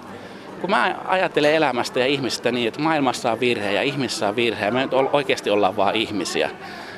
kun 0.60 0.70
mä 0.70 0.96
ajattelen 1.04 1.54
elämästä 1.54 2.00
ja 2.00 2.06
ihmistä 2.06 2.52
niin, 2.52 2.68
että 2.68 2.80
maailmassa 2.80 3.32
on 3.32 3.40
virhe 3.40 3.72
ja 3.72 3.82
ihmissä 3.82 4.28
on 4.28 4.36
virhe, 4.36 4.70
me 4.70 4.88
oikeasti 5.12 5.50
ollaan 5.50 5.76
vaan 5.76 5.94
ihmisiä. 5.94 6.50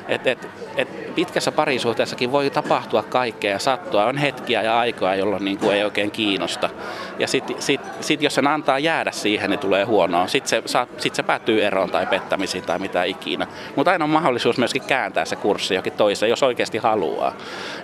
Et, 0.09 0.27
et, 0.27 0.49
et 0.77 1.15
pitkässä 1.15 1.53
parisuhteessakin 1.53 2.33
voi 2.33 2.51
tapahtua 2.51 3.03
kaikkea 3.03 3.51
ja 3.51 3.59
sattua. 3.59 4.05
On 4.05 4.17
hetkiä 4.17 4.63
ja 4.63 4.79
aikoja, 4.79 5.15
jolloin 5.15 5.45
niin 5.45 5.59
kuin 5.59 5.77
ei 5.77 5.85
oikein 5.85 6.11
kiinnosta. 6.11 6.71
Ja 7.19 7.29
sitten 7.29 7.63
sit, 7.63 7.81
sit, 8.01 8.23
jos 8.23 8.35
sen 8.35 8.47
antaa 8.47 8.79
jäädä 8.79 9.11
siihen, 9.11 9.51
niin 9.51 9.61
tulee 9.61 9.85
huonoa. 9.85 10.27
Sitten 10.27 10.63
se, 10.67 10.79
sit 10.99 11.15
se 11.15 11.23
päättyy 11.23 11.65
eroon 11.65 11.91
tai 11.91 12.07
pettämisiin 12.07 12.65
tai 12.65 12.79
mitä 12.79 13.05
ikinä. 13.05 13.47
Mutta 13.77 13.91
aina 13.91 14.05
on 14.05 14.11
mahdollisuus 14.11 14.59
myöskin 14.59 14.83
kääntää 14.83 15.25
se 15.25 15.37
kurssi 15.37 15.75
jokin 15.75 15.93
toiseen, 15.93 16.31
jos 16.31 16.43
oikeasti 16.43 16.79
haluaa. 16.79 17.33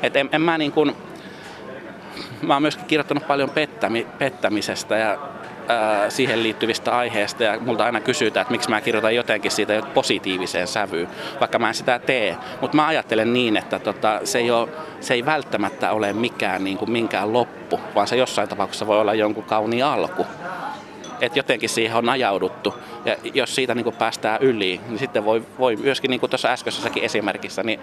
Et 0.02 0.16
en, 0.16 0.28
en 0.32 0.40
mä 0.40 0.58
niin 0.58 0.72
kuin, 0.72 0.96
mä 2.42 2.54
oon 2.54 2.62
myöskin 2.62 2.84
kirjoittanut 2.84 3.26
paljon 3.26 3.50
pettämi, 3.50 4.06
pettämisestä 4.18 4.96
ja 4.96 5.18
ää, 5.68 6.10
siihen 6.10 6.42
liittyvistä 6.42 6.96
aiheista 6.96 7.42
ja 7.42 7.60
multa 7.60 7.84
aina 7.84 8.00
kysytään, 8.00 8.42
että 8.42 8.52
miksi 8.52 8.70
mä 8.70 8.80
kirjoitan 8.80 9.14
jotenkin 9.14 9.50
siitä 9.50 9.82
positiiviseen 9.94 10.66
sävyyn, 10.66 11.08
vaikka 11.40 11.58
mä 11.58 11.68
en 11.68 11.74
sitä 11.74 11.98
tee. 11.98 12.36
Mutta 12.60 12.76
mä 12.76 12.86
ajattelen 12.86 13.32
niin, 13.32 13.56
että 13.56 13.78
tota, 13.78 14.20
se, 14.24 14.38
ei 14.38 14.50
ole, 14.50 14.68
se 15.00 15.14
ei 15.14 15.26
välttämättä 15.26 15.92
ole 15.92 16.12
mikään, 16.12 16.64
niin 16.64 16.78
kuin 16.78 16.90
minkään 16.90 17.32
loppu, 17.32 17.80
vaan 17.94 18.06
se 18.06 18.16
jossain 18.16 18.48
tapauksessa 18.48 18.86
voi 18.86 19.00
olla 19.00 19.14
jonkun 19.14 19.44
kauni 19.44 19.82
alku. 19.82 20.26
Että 21.22 21.38
jotenkin 21.38 21.68
siihen 21.68 21.96
on 21.96 22.08
ajauduttu. 22.08 22.74
Ja 23.04 23.16
jos 23.34 23.54
siitä 23.54 23.74
niin 23.74 23.84
kuin 23.84 23.96
päästään 23.96 24.42
yli, 24.42 24.80
niin 24.88 24.98
sitten 24.98 25.24
voi, 25.24 25.42
voi 25.58 25.76
myöskin 25.76 26.10
niin 26.10 26.20
kuin 26.20 26.30
tuossa 26.30 26.48
äskeisessäkin 26.48 27.04
esimerkissä, 27.04 27.62
niin 27.62 27.80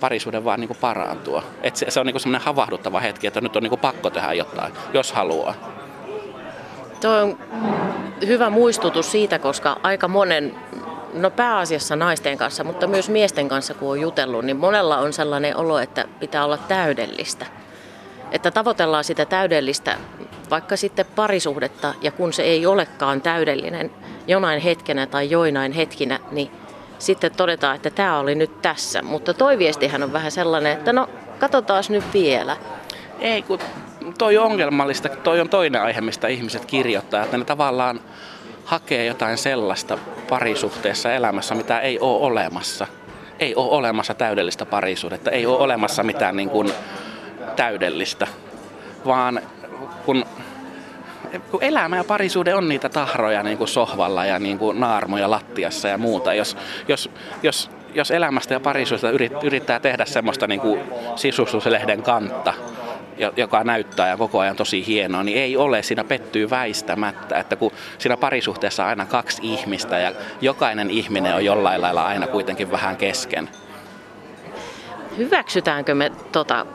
parisuuden 0.00 0.44
vaan 0.44 0.60
niin 0.60 0.68
kuin 0.68 0.78
parantua. 0.80 1.42
Et 1.62 1.76
se, 1.76 1.86
se 1.88 2.00
on 2.00 2.06
niin 2.06 2.20
semmoinen 2.20 2.46
havahduttava 2.46 3.00
hetki, 3.00 3.26
että 3.26 3.40
nyt 3.40 3.56
on 3.56 3.62
niin 3.62 3.70
kuin 3.70 3.80
pakko 3.80 4.10
tehdä 4.10 4.32
jotain, 4.32 4.72
jos 4.94 5.12
haluaa. 5.12 5.54
Tuo 7.00 7.10
on 7.10 7.38
hyvä 8.26 8.50
muistutus 8.50 9.12
siitä, 9.12 9.38
koska 9.38 9.76
aika 9.82 10.08
monen, 10.08 10.54
no 11.14 11.30
pääasiassa 11.30 11.96
naisten 11.96 12.38
kanssa, 12.38 12.64
mutta 12.64 12.86
myös 12.86 13.08
miesten 13.08 13.48
kanssa 13.48 13.74
kun 13.74 13.90
on 13.90 14.00
jutellut, 14.00 14.44
niin 14.44 14.56
monella 14.56 14.98
on 14.98 15.12
sellainen 15.12 15.56
olo, 15.56 15.78
että 15.78 16.04
pitää 16.20 16.44
olla 16.44 16.58
täydellistä. 16.58 17.46
Että 18.32 18.50
tavoitellaan 18.50 19.04
sitä 19.04 19.24
täydellistä 19.24 19.96
vaikka 20.50 20.76
sitten 20.76 21.06
parisuhdetta, 21.16 21.94
ja 22.02 22.10
kun 22.10 22.32
se 22.32 22.42
ei 22.42 22.66
olekaan 22.66 23.20
täydellinen 23.22 23.90
jonain 24.26 24.60
hetkenä 24.60 25.06
tai 25.06 25.30
joinain 25.30 25.72
hetkinä, 25.72 26.20
niin 26.30 26.50
sitten 26.98 27.32
todetaan, 27.36 27.76
että 27.76 27.90
tämä 27.90 28.18
oli 28.18 28.34
nyt 28.34 28.62
tässä. 28.62 29.02
Mutta 29.02 29.34
toi 29.34 29.58
viestihän 29.58 30.02
on 30.02 30.12
vähän 30.12 30.30
sellainen, 30.30 30.72
että 30.72 30.92
no 30.92 31.08
katsotaan 31.38 31.84
nyt 31.88 32.04
vielä. 32.14 32.56
Ei, 33.20 33.42
kun 33.42 33.58
toi 34.18 34.38
on 34.38 34.44
ongelmallista. 34.44 35.08
Toi 35.08 35.40
on 35.40 35.48
toinen 35.48 35.82
aihe, 35.82 36.00
mistä 36.00 36.28
ihmiset 36.28 36.64
kirjoittaa, 36.64 37.24
että 37.24 37.38
ne 37.38 37.44
tavallaan 37.44 38.00
hakee 38.64 39.06
jotain 39.06 39.38
sellaista 39.38 39.98
parisuhteessa 40.28 41.12
elämässä, 41.12 41.54
mitä 41.54 41.80
ei 41.80 41.98
ole 41.98 42.26
olemassa. 42.26 42.86
Ei 43.38 43.54
ole 43.54 43.70
olemassa 43.70 44.14
täydellistä 44.14 44.66
parisuhdetta, 44.66 45.30
ei 45.30 45.46
ole 45.46 45.58
olemassa 45.58 46.02
mitään 46.02 46.36
niin 46.36 46.50
kuin 46.50 46.72
täydellistä, 47.56 48.26
vaan 49.06 49.40
kun, 50.06 50.24
kun 51.50 51.62
elämä 51.62 51.96
ja 51.96 52.04
parisuuden 52.04 52.56
on 52.56 52.68
niitä 52.68 52.88
tahroja 52.88 53.42
niin 53.42 53.58
kuin 53.58 53.68
sohvalla 53.68 54.24
ja 54.24 54.38
niin 54.38 54.58
kuin 54.58 54.80
naarmoja 54.80 55.30
lattiassa 55.30 55.88
ja 55.88 55.98
muuta, 55.98 56.34
jos, 56.34 56.56
jos, 56.88 57.10
jos, 57.42 57.70
jos 57.94 58.10
elämästä 58.10 58.54
ja 58.54 58.60
parisuudesta 58.60 59.10
yrittää 59.42 59.80
tehdä 59.80 60.04
semmoista 60.04 60.46
niin 60.46 60.60
kuin 60.60 60.80
sisustuslehden 61.16 62.02
kantta, 62.02 62.54
joka 63.36 63.64
näyttää 63.64 64.08
ja 64.08 64.16
koko 64.16 64.38
ajan 64.38 64.56
tosi 64.56 64.86
hienoa, 64.86 65.22
niin 65.22 65.38
ei 65.38 65.56
ole. 65.56 65.82
Siinä 65.82 66.04
pettyy 66.04 66.50
väistämättä, 66.50 67.38
että 67.38 67.56
kun 67.56 67.72
siinä 67.98 68.16
parisuhteessa 68.16 68.82
on 68.82 68.88
aina 68.88 69.06
kaksi 69.06 69.42
ihmistä 69.42 69.98
ja 69.98 70.12
jokainen 70.40 70.90
ihminen 70.90 71.34
on 71.34 71.44
jollain 71.44 71.80
lailla 71.80 72.06
aina 72.06 72.26
kuitenkin 72.26 72.70
vähän 72.70 72.96
kesken. 72.96 73.48
Hyväksytäänkö 75.18 75.94
me 75.94 76.12
tota, 76.32 76.66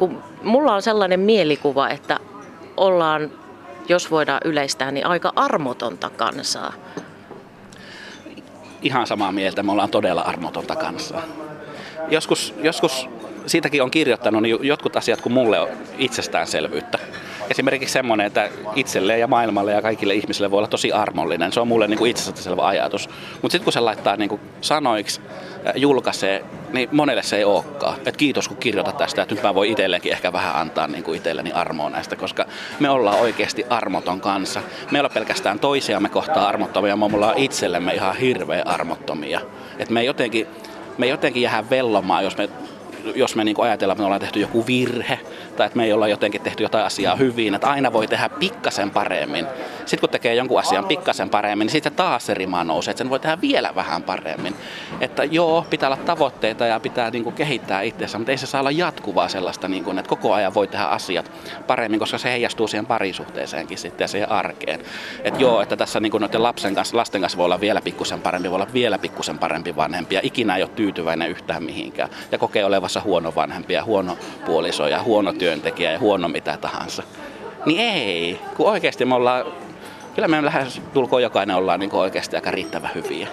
kun 0.00 0.22
mulla 0.42 0.74
on 0.74 0.82
sellainen 0.82 1.20
mielikuva, 1.20 1.88
että 1.88 2.20
ollaan, 2.76 3.30
jos 3.88 4.10
voidaan 4.10 4.40
yleistää, 4.44 4.90
niin 4.90 5.06
aika 5.06 5.32
armotonta 5.36 6.10
kansaa. 6.10 6.72
Ihan 8.82 9.06
samaa 9.06 9.32
mieltä, 9.32 9.62
me 9.62 9.72
ollaan 9.72 9.90
todella 9.90 10.20
armotonta 10.20 10.76
kansaa. 10.76 11.22
Joskus, 12.08 12.54
joskus 12.62 13.08
siitäkin 13.46 13.82
on 13.82 13.90
kirjoittanut 13.90 14.42
niin 14.42 14.58
jotkut 14.62 14.96
asiat 14.96 15.20
kuin 15.20 15.32
mulle 15.32 15.60
on 15.60 15.68
itsestäänselvyyttä. 15.98 16.98
Esimerkiksi 17.50 17.92
semmoinen, 17.92 18.26
että 18.26 18.48
itselle 18.74 19.18
ja 19.18 19.26
maailmalle 19.26 19.72
ja 19.72 19.82
kaikille 19.82 20.14
ihmisille 20.14 20.50
voi 20.50 20.58
olla 20.58 20.68
tosi 20.68 20.92
armollinen. 20.92 21.52
Se 21.52 21.60
on 21.60 21.68
mulle 21.68 21.86
niin 21.86 21.98
kuin 21.98 22.10
itsestäänselvä 22.10 22.66
ajatus. 22.66 23.08
Mutta 23.42 23.52
sitten 23.52 23.64
kun 23.64 23.72
se 23.72 23.80
laittaa 23.80 24.16
niin 24.16 24.28
kuin 24.28 24.40
sanoiksi, 24.60 25.20
julkaisee, 25.76 26.44
niin 26.72 26.88
monelle 26.92 27.22
se 27.22 27.36
ei 27.36 27.44
olekaan. 27.44 27.96
Et 28.06 28.16
kiitos 28.16 28.48
kun 28.48 28.56
kirjoitat 28.56 28.96
tästä, 28.96 29.22
että 29.22 29.34
nyt 29.34 29.44
mä 29.44 29.54
voin 29.54 29.70
itselleenkin 29.70 30.12
ehkä 30.12 30.32
vähän 30.32 30.56
antaa 30.56 30.86
niin 30.86 31.04
kuin 31.04 31.16
itselleni 31.16 31.52
armoa 31.52 31.90
näistä, 31.90 32.16
koska 32.16 32.46
me 32.80 32.90
ollaan 32.90 33.20
oikeasti 33.20 33.64
armoton 33.70 34.20
kanssa. 34.20 34.62
Me 34.90 34.98
ei 34.98 35.00
ole 35.00 35.08
pelkästään 35.08 35.58
toisiamme 35.58 36.08
kohtaa 36.08 36.48
armottomia, 36.48 36.96
me 36.96 37.04
ollaan 37.04 37.38
itsellemme 37.38 37.94
ihan 37.94 38.16
hirveän 38.16 38.66
armottomia. 38.66 39.40
Et 39.78 39.90
me 39.90 40.04
jotenkin, 40.04 40.46
me 40.98 41.06
jotenkin 41.06 41.42
jäädään 41.42 41.70
vellomaan, 41.70 42.24
jos 42.24 42.36
me 42.36 42.48
jos 43.14 43.36
me 43.36 43.44
niin 43.44 43.56
ajatellaan, 43.60 43.94
että 43.94 44.02
me 44.02 44.04
ollaan 44.04 44.20
tehty 44.20 44.40
joku 44.40 44.66
virhe 44.66 45.20
tai 45.56 45.66
että 45.66 45.76
me 45.76 45.84
ei 45.84 45.92
olla 45.92 46.08
jotenkin 46.08 46.40
tehty 46.40 46.62
jotain 46.62 46.84
asiaa 46.84 47.16
hyvin, 47.16 47.54
että 47.54 47.70
aina 47.70 47.92
voi 47.92 48.06
tehdä 48.06 48.28
pikkasen 48.28 48.90
paremmin. 48.90 49.46
Sitten 49.78 50.00
kun 50.00 50.08
tekee 50.08 50.34
jonkun 50.34 50.58
asian 50.58 50.84
pikkasen 50.84 51.30
paremmin, 51.30 51.64
niin 51.64 51.72
sitten 51.72 51.92
taas 51.92 52.26
se 52.26 52.34
rima 52.34 52.64
nousee, 52.64 52.90
että 52.90 52.98
sen 52.98 53.10
voi 53.10 53.20
tehdä 53.20 53.38
vielä 53.40 53.74
vähän 53.74 54.02
paremmin. 54.02 54.54
Että 55.00 55.24
joo, 55.24 55.66
pitää 55.70 55.88
olla 55.88 55.96
tavoitteita 55.96 56.66
ja 56.66 56.80
pitää 56.80 57.10
niin 57.10 57.24
kuin 57.24 57.34
kehittää 57.34 57.82
itseänsä, 57.82 58.18
mutta 58.18 58.32
ei 58.32 58.38
se 58.38 58.46
saa 58.46 58.60
olla 58.60 58.70
jatkuvaa 58.70 59.28
sellaista, 59.28 59.68
niin 59.68 59.84
kuin, 59.84 59.98
että 59.98 60.08
koko 60.08 60.34
ajan 60.34 60.54
voi 60.54 60.66
tehdä 60.66 60.84
asiat 60.84 61.32
paremmin, 61.66 62.00
koska 62.00 62.18
se 62.18 62.30
heijastuu 62.30 62.68
siihen 62.68 62.86
parisuhteeseenkin 62.86 63.78
sitten 63.78 64.04
ja 64.04 64.08
siihen 64.08 64.30
arkeen. 64.30 64.80
Että 65.24 65.40
joo, 65.40 65.60
että 65.60 65.76
tässä 65.76 66.00
niin 66.00 66.10
kuin 66.10 66.20
noiden 66.20 66.42
lapsen 66.42 66.74
kanssa, 66.74 66.96
lasten 66.96 67.20
kanssa 67.20 67.38
voi 67.38 67.44
olla 67.44 67.60
vielä 67.60 67.80
pikkusen 67.80 68.20
parempi, 68.20 68.50
voi 68.50 68.56
olla 68.56 68.72
vielä 68.72 68.98
pikkusen 68.98 69.38
parempi 69.38 69.76
vanhempi 69.76 70.14
ja 70.14 70.20
ikinä 70.24 70.56
ei 70.56 70.62
ole 70.62 70.70
tyytyväinen 70.76 71.30
yhtään 71.30 71.62
mihinkään 71.62 72.10
ja 72.32 72.38
kokee 72.38 72.64
olevansa 72.64 72.89
huono 73.04 73.32
vanhempi 73.36 73.74
ja 73.74 73.84
huono 73.84 74.16
puoliso 74.46 74.88
ja 74.88 75.02
huono 75.02 75.32
työntekijä 75.32 75.92
ja 75.92 75.98
huono 75.98 76.28
mitä 76.28 76.56
tahansa. 76.56 77.02
Niin 77.66 77.80
ei, 77.80 78.40
kun 78.56 78.70
oikeasti 78.70 79.04
me 79.04 79.14
ollaan, 79.14 79.44
kyllä 80.14 80.28
me 80.28 80.44
lähes 80.44 80.82
tulkoon 80.94 81.22
jokainen 81.22 81.56
ollaan 81.56 81.80
niin 81.80 81.94
oikeasti 81.94 82.36
aika 82.36 82.50
riittävän 82.50 82.90
hyviä. 82.94 83.28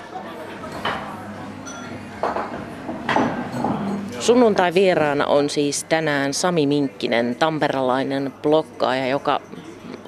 Sunnuntai 4.19 4.73
vieraana 4.73 5.25
on 5.25 5.49
siis 5.49 5.83
tänään 5.83 6.33
Sami 6.33 6.67
Minkkinen, 6.67 7.35
tamperalainen 7.35 8.33
blokkaaja, 8.41 9.07
joka 9.07 9.41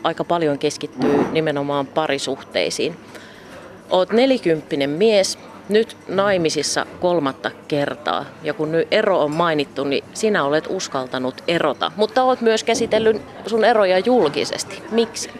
aika 0.04 0.24
paljon 0.24 0.60
keskittyy 0.60 1.26
nimenomaan 1.32 1.88
parisuhteisiin. 1.88 2.96
Oot 3.90 4.12
nelikymppinen 4.12 4.90
mies, 4.90 5.40
nyt 5.70 5.98
naimisissa 6.08 6.86
kolmatta 7.00 7.52
kertaa. 7.68 8.26
Ja 8.44 8.54
kun 8.54 8.72
nyt 8.72 8.88
ero 8.92 9.20
on 9.20 9.32
mainittu, 9.32 9.84
niin 9.84 10.04
sinä 10.14 10.44
olet 10.44 10.66
uskaltanut 10.70 11.44
erota. 11.48 11.92
Mutta 11.96 12.24
olet 12.24 12.42
myös 12.42 12.64
käsitellyt 12.64 13.22
sun 13.48 13.66
eroja 13.66 14.00
julkisesti. 14.00 14.84
Miksi? 14.92 15.32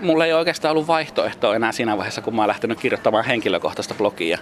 Mulla 0.00 0.26
ei 0.26 0.32
oikeastaan 0.32 0.72
ollut 0.72 0.86
vaihtoehtoa 0.86 1.56
enää 1.56 1.72
siinä 1.72 1.96
vaiheessa, 1.96 2.20
kun 2.22 2.34
mä 2.34 2.42
oon 2.42 2.48
lähtenyt 2.48 2.80
kirjoittamaan 2.80 3.24
henkilökohtaista 3.24 3.94
blogia. 3.94 4.38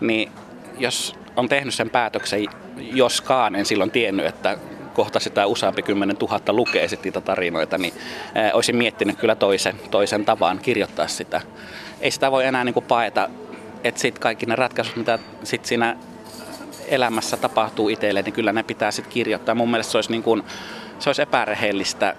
Niin 0.00 0.32
jos 0.78 1.14
on 1.36 1.48
tehnyt 1.48 1.74
sen 1.74 1.90
päätöksen, 1.90 2.46
joskaan 2.76 3.54
en 3.54 3.66
silloin 3.66 3.90
tiennyt, 3.90 4.26
että 4.26 4.58
kohta 4.94 5.20
sitä 5.20 5.46
useampi 5.46 5.82
kymmenen 5.82 6.16
tuhatta 6.16 6.52
lukee 6.52 6.88
sitten 6.88 7.04
niitä 7.04 7.20
tarinoita, 7.20 7.78
niin 7.78 7.94
ää, 8.34 8.50
olisin 8.54 8.76
miettinyt 8.76 9.18
kyllä 9.18 9.34
toisen, 9.34 9.80
toisen 9.90 10.24
tavan 10.24 10.58
kirjoittaa 10.58 11.08
sitä. 11.08 11.40
Ei 12.00 12.10
sitä 12.10 12.30
voi 12.30 12.44
enää 12.46 12.64
niin 12.64 12.74
kuin 12.74 12.86
paeta, 12.86 13.28
että 13.84 14.00
sitten 14.00 14.22
kaikki 14.22 14.46
ne 14.46 14.56
ratkaisut, 14.56 14.96
mitä 14.96 15.18
sit 15.44 15.64
siinä 15.64 15.96
elämässä 16.88 17.36
tapahtuu 17.36 17.88
itselle, 17.88 18.22
niin 18.22 18.32
kyllä 18.32 18.52
ne 18.52 18.62
pitää 18.62 18.90
sitten 18.90 19.12
kirjoittaa. 19.12 19.54
Mun 19.54 19.70
mielestä 19.70 19.90
se 19.90 19.98
olisi, 19.98 20.10
niin 20.10 20.22
kuin, 20.22 20.42
se 20.98 21.08
olisi 21.08 21.22
epärehellistä, 21.22 22.16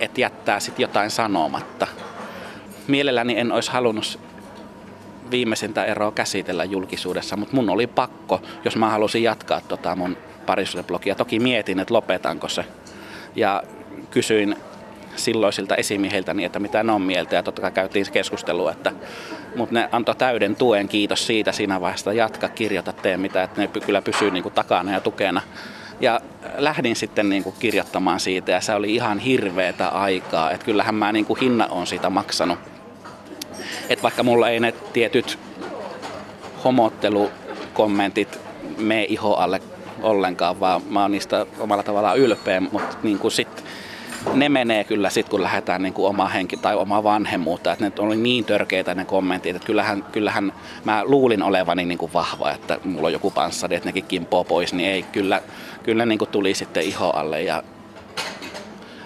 että 0.00 0.20
jättää 0.20 0.60
sitten 0.60 0.84
jotain 0.84 1.10
sanomatta. 1.10 1.86
Mielelläni 2.86 3.38
en 3.38 3.52
olisi 3.52 3.70
halunnut 3.70 4.18
viimeisintä 5.30 5.84
eroa 5.84 6.12
käsitellä 6.12 6.64
julkisuudessa, 6.64 7.36
mutta 7.36 7.56
mun 7.56 7.70
oli 7.70 7.86
pakko, 7.86 8.42
jos 8.64 8.76
mä 8.76 8.90
halusin 8.90 9.22
jatkaa 9.22 9.60
tota 9.60 9.96
mun 9.96 10.16
parisuhdeblogia. 10.46 11.14
Toki 11.14 11.38
mietin, 11.38 11.80
että 11.80 11.94
lopetanko 11.94 12.48
se. 12.48 12.64
Ja 13.36 13.62
kysyin 14.10 14.56
silloisilta 15.16 15.76
esimiehiltäni, 15.76 16.44
että 16.44 16.58
mitä 16.58 16.82
ne 16.82 16.92
on 16.92 17.02
mieltä 17.02 17.36
ja 17.36 17.42
totta 17.42 17.62
kai 17.62 17.70
käytiin 17.70 18.06
keskustelua, 18.12 18.72
että, 18.72 18.92
mutta 19.56 19.74
ne 19.74 19.88
antoi 19.92 20.14
täyden 20.14 20.56
tuen, 20.56 20.88
kiitos 20.88 21.26
siitä 21.26 21.52
siinä 21.52 21.80
vaiheessa, 21.80 22.12
jatka, 22.12 22.48
kirjoita, 22.48 22.92
tee 22.92 23.16
mitä, 23.16 23.42
että 23.42 23.60
ne 23.60 23.66
kyllä 23.66 24.02
pysyy 24.02 24.30
niin 24.30 24.42
kuin 24.42 24.54
takana 24.54 24.92
ja 24.92 25.00
tukena. 25.00 25.40
Ja 26.00 26.20
lähdin 26.56 26.96
sitten 26.96 27.28
niin 27.28 27.42
kuin 27.42 27.56
kirjoittamaan 27.58 28.20
siitä 28.20 28.52
ja 28.52 28.60
se 28.60 28.74
oli 28.74 28.94
ihan 28.94 29.18
hirveetä 29.18 29.88
aikaa, 29.88 30.50
että 30.50 30.64
kyllähän 30.64 30.94
mä 30.94 31.12
niin 31.12 31.24
kuin 31.24 31.40
hinna 31.40 31.66
on 31.66 31.86
siitä 31.86 32.10
maksanut. 32.10 32.58
Että 33.88 34.02
vaikka 34.02 34.22
mulla 34.22 34.48
ei 34.48 34.60
ne 34.60 34.74
tietyt 34.92 35.38
homottelukommentit 36.64 38.40
mene 38.78 39.04
iho 39.08 39.34
alle 39.34 39.60
ollenkaan, 40.02 40.60
vaan 40.60 40.82
mä 40.90 41.02
oon 41.02 41.10
niistä 41.10 41.46
omalla 41.58 41.82
tavallaan 41.82 42.18
ylpeä, 42.18 42.60
mutta 42.60 42.96
niin 43.02 43.18
kuin 43.18 43.32
sit, 43.32 43.64
ne 44.34 44.48
menee 44.48 44.84
kyllä 44.84 45.10
sitten, 45.10 45.30
kun 45.30 45.42
lähdetään 45.42 45.82
niin 45.82 45.92
kuin 45.92 46.08
oma 46.08 46.28
henki 46.28 46.56
tai 46.56 46.76
oma 46.76 47.04
vanhemmuutta. 47.04 47.72
Että 47.72 47.84
ne 47.84 47.92
oli 47.98 48.16
niin 48.16 48.44
törkeitä 48.44 48.94
ne 48.94 49.04
kommentit, 49.04 49.56
että 49.56 49.66
kyllähän, 49.66 50.04
kyllähän 50.12 50.52
mä 50.84 51.02
luulin 51.04 51.42
olevani 51.42 51.84
niin 51.84 51.98
kuin 51.98 52.12
vahva, 52.12 52.50
että 52.50 52.78
mulla 52.84 53.06
on 53.06 53.12
joku 53.12 53.30
panssari, 53.30 53.76
että 53.76 53.88
nekin 53.88 54.04
kimpoo 54.04 54.44
pois, 54.44 54.74
niin 54.74 54.88
ei, 54.88 55.02
kyllä, 55.02 55.42
kyllä 55.82 56.06
niin 56.06 56.18
kuin 56.18 56.30
tuli 56.30 56.54
sitten 56.54 56.82
iho 56.82 57.10
alle 57.10 57.42
ja 57.42 57.62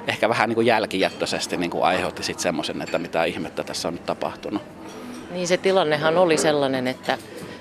ehkä 0.06 0.28
vähän 0.28 0.48
niin 0.48 0.54
kuin 0.54 0.66
jälkijättöisesti 0.66 1.56
niin 1.56 1.70
kuin 1.70 1.84
aiheutti 1.84 2.22
sitten 2.22 2.42
semmoisen, 2.42 2.82
että 2.82 2.98
mitä 2.98 3.24
ihmettä 3.24 3.64
tässä 3.64 3.88
on 3.88 3.94
nyt 3.94 4.06
tapahtunut. 4.06 4.62
Niin 5.30 5.48
se 5.48 5.56
tilannehan 5.56 6.18
oli 6.18 6.36
sellainen, 6.36 6.86
että, 6.86 7.18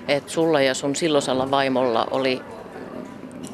että 0.07 0.31
sulla 0.31 0.61
ja 0.61 0.73
sun 0.73 0.95
silloisella 0.95 1.51
vaimolla 1.51 2.07
oli 2.11 2.41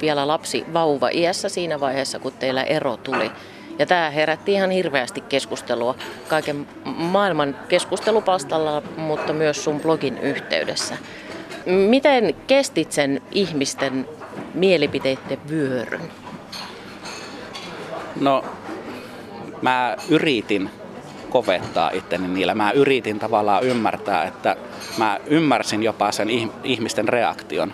vielä 0.01 0.27
lapsi 0.27 0.65
vauva 0.73 1.09
iässä 1.13 1.49
siinä 1.49 1.79
vaiheessa, 1.79 2.19
kun 2.19 2.31
teillä 2.31 2.63
ero 2.63 2.97
tuli. 2.97 3.31
Ja 3.79 3.85
tämä 3.85 4.09
herätti 4.09 4.53
ihan 4.53 4.71
hirveästi 4.71 5.21
keskustelua 5.21 5.95
kaiken 6.27 6.67
maailman 6.85 7.55
keskustelupalstalla, 7.69 8.81
mutta 8.97 9.33
myös 9.33 9.63
sun 9.63 9.79
blogin 9.79 10.17
yhteydessä. 10.17 10.97
Miten 11.65 12.35
kestit 12.47 12.91
sen 12.91 13.21
ihmisten 13.31 14.07
mielipiteiden 14.53 15.39
vyöryn? 15.49 16.11
No, 18.21 18.45
mä 19.61 19.95
yritin 20.09 20.69
kovettaa 21.29 21.89
itteni 21.93 22.27
niillä. 22.27 22.55
Mä 22.55 22.71
yritin 22.71 23.19
tavallaan 23.19 23.63
ymmärtää, 23.63 24.23
että 24.23 24.55
mä 24.97 25.19
ymmärsin 25.25 25.83
jopa 25.83 26.11
sen 26.11 26.27
ihmisten 26.63 27.09
reaktion, 27.09 27.73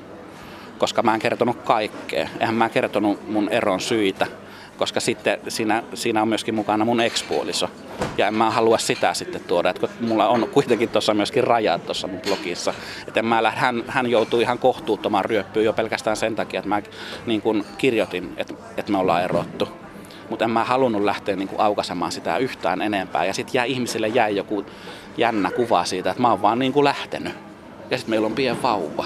koska 0.82 1.02
mä 1.02 1.14
en 1.14 1.20
kertonut 1.20 1.58
kaikkea. 1.58 2.28
Eihän 2.40 2.56
mä 2.56 2.70
kertonut 2.70 3.28
mun 3.28 3.50
eron 3.50 3.80
syitä, 3.80 4.28
koska 4.78 5.00
sitten 5.00 5.40
siinä, 5.48 5.84
siinä 5.94 6.22
on 6.22 6.28
myöskin 6.28 6.56
mukana 6.56 6.86
mun 6.86 7.02
ekspuoliso. 7.02 7.70
Ja 8.18 8.28
en 8.28 8.34
mä 8.34 8.50
halua 8.50 8.78
sitä 8.78 9.14
sitten 9.14 9.42
tuoda, 9.44 9.70
että 9.70 9.88
mulla 10.00 10.28
on 10.28 10.50
kuitenkin 10.54 10.90
tuossa 10.90 11.14
myöskin 11.14 11.44
rajat 11.44 11.86
tuossa 11.86 12.08
mun 12.08 12.20
blogissa. 12.22 12.74
Että 13.08 13.22
mä 13.22 13.44
lähden, 13.44 13.62
hän, 13.62 13.84
hän 13.88 14.10
joutui 14.10 14.42
ihan 14.42 14.60
kohtuuttomaan 14.60 15.26
ryöppyyn 15.26 15.66
jo 15.66 15.74
pelkästään 15.74 16.18
sen 16.18 16.36
takia, 16.36 16.60
että 16.60 16.70
mä 16.70 16.82
niin 17.26 17.42
kun 17.42 17.66
kirjoitin, 17.78 18.34
että, 18.38 18.54
että 18.78 18.92
me 18.92 18.98
ollaan 18.98 19.24
erottu 19.24 19.68
mutta 20.30 20.46
en 20.46 20.52
mä 20.52 20.64
halunnut 20.64 21.04
lähteä 21.04 21.36
niin 21.36 21.48
kuin 21.48 21.62
aukaisemaan 21.62 22.12
sitä 22.12 22.38
yhtään 22.38 22.82
enempää. 22.82 23.26
Ja 23.26 23.34
sitten 23.34 23.66
ihmisille 23.66 24.08
jäi 24.08 24.36
joku 24.36 24.66
jännä 25.18 25.52
kuva 25.52 25.86
siitä, 25.86 26.10
että 26.10 26.22
mä 26.22 26.30
oon 26.30 26.42
vaan 26.42 26.60
niin 26.60 26.74
kuin 26.74 26.84
lähtenyt. 26.84 27.51
Ja 27.92 27.98
sitten 27.98 28.10
meillä 28.10 28.26
on 28.26 28.36
pien 28.36 28.62
vauva. 28.62 29.06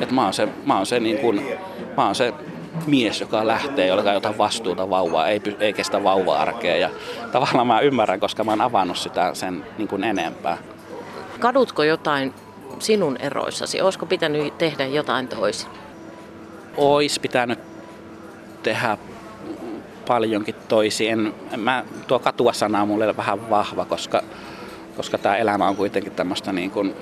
Että 0.00 0.14
mä 0.14 0.24
oon 0.24 0.34
se, 0.34 0.48
mä 0.66 0.76
oon 0.76 0.86
se, 0.86 1.00
niin 1.00 1.18
kuin, 1.18 1.46
mä 1.96 2.06
oon 2.06 2.14
se 2.14 2.32
mies, 2.86 3.20
joka 3.20 3.46
lähtee, 3.46 3.86
jolla 3.86 4.10
ei 4.10 4.16
ota 4.16 4.38
vastuuta 4.38 4.90
vauvaa, 4.90 5.28
ei, 5.28 5.42
ei 5.60 5.72
kestä 5.72 6.04
vauva-arkea. 6.04 6.76
Ja 6.76 6.90
tavallaan 7.32 7.66
mä 7.66 7.80
ymmärrän, 7.80 8.20
koska 8.20 8.44
mä 8.44 8.52
oon 8.52 8.60
avannut 8.60 8.98
sitä 8.98 9.34
sen 9.34 9.64
niin 9.78 9.88
kuin 9.88 10.04
enempää. 10.04 10.58
Kadutko 11.38 11.82
jotain 11.82 12.34
sinun 12.78 13.16
eroissasi? 13.20 13.80
Olisiko 13.80 14.06
pitänyt 14.06 14.58
tehdä 14.58 14.86
jotain 14.86 15.28
toisin? 15.28 15.68
Ois 16.76 17.18
pitänyt 17.18 17.58
tehdä 18.62 18.98
paljonkin 20.06 20.54
toisi. 20.68 21.08
En, 21.08 21.34
mä, 21.56 21.84
tuo 22.06 22.18
katua-sana 22.18 22.82
on 22.82 22.88
mulle 22.88 23.16
vähän 23.16 23.50
vahva, 23.50 23.84
koska, 23.84 24.22
koska 24.96 25.18
tämä 25.18 25.36
elämä 25.36 25.68
on 25.68 25.76
kuitenkin 25.76 26.12
tämmöistä 26.12 26.52
niin 26.52 26.70
kuin 26.70 26.94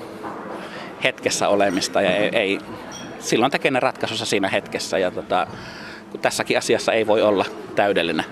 hetkessä 1.04 1.48
olemista 1.48 2.02
ja 2.02 2.16
ei, 2.16 2.28
ei, 2.32 2.58
silloin 3.18 3.52
tekee 3.52 3.70
ne 3.70 3.80
ratkaisussa 3.80 4.26
siinä 4.26 4.48
hetkessä 4.48 4.98
ja 4.98 5.10
tota, 5.10 5.46
kun 6.10 6.20
tässäkin 6.20 6.58
asiassa 6.58 6.92
ei 6.92 7.06
voi 7.06 7.22
olla 7.22 7.44
täydellinen, 7.74 8.24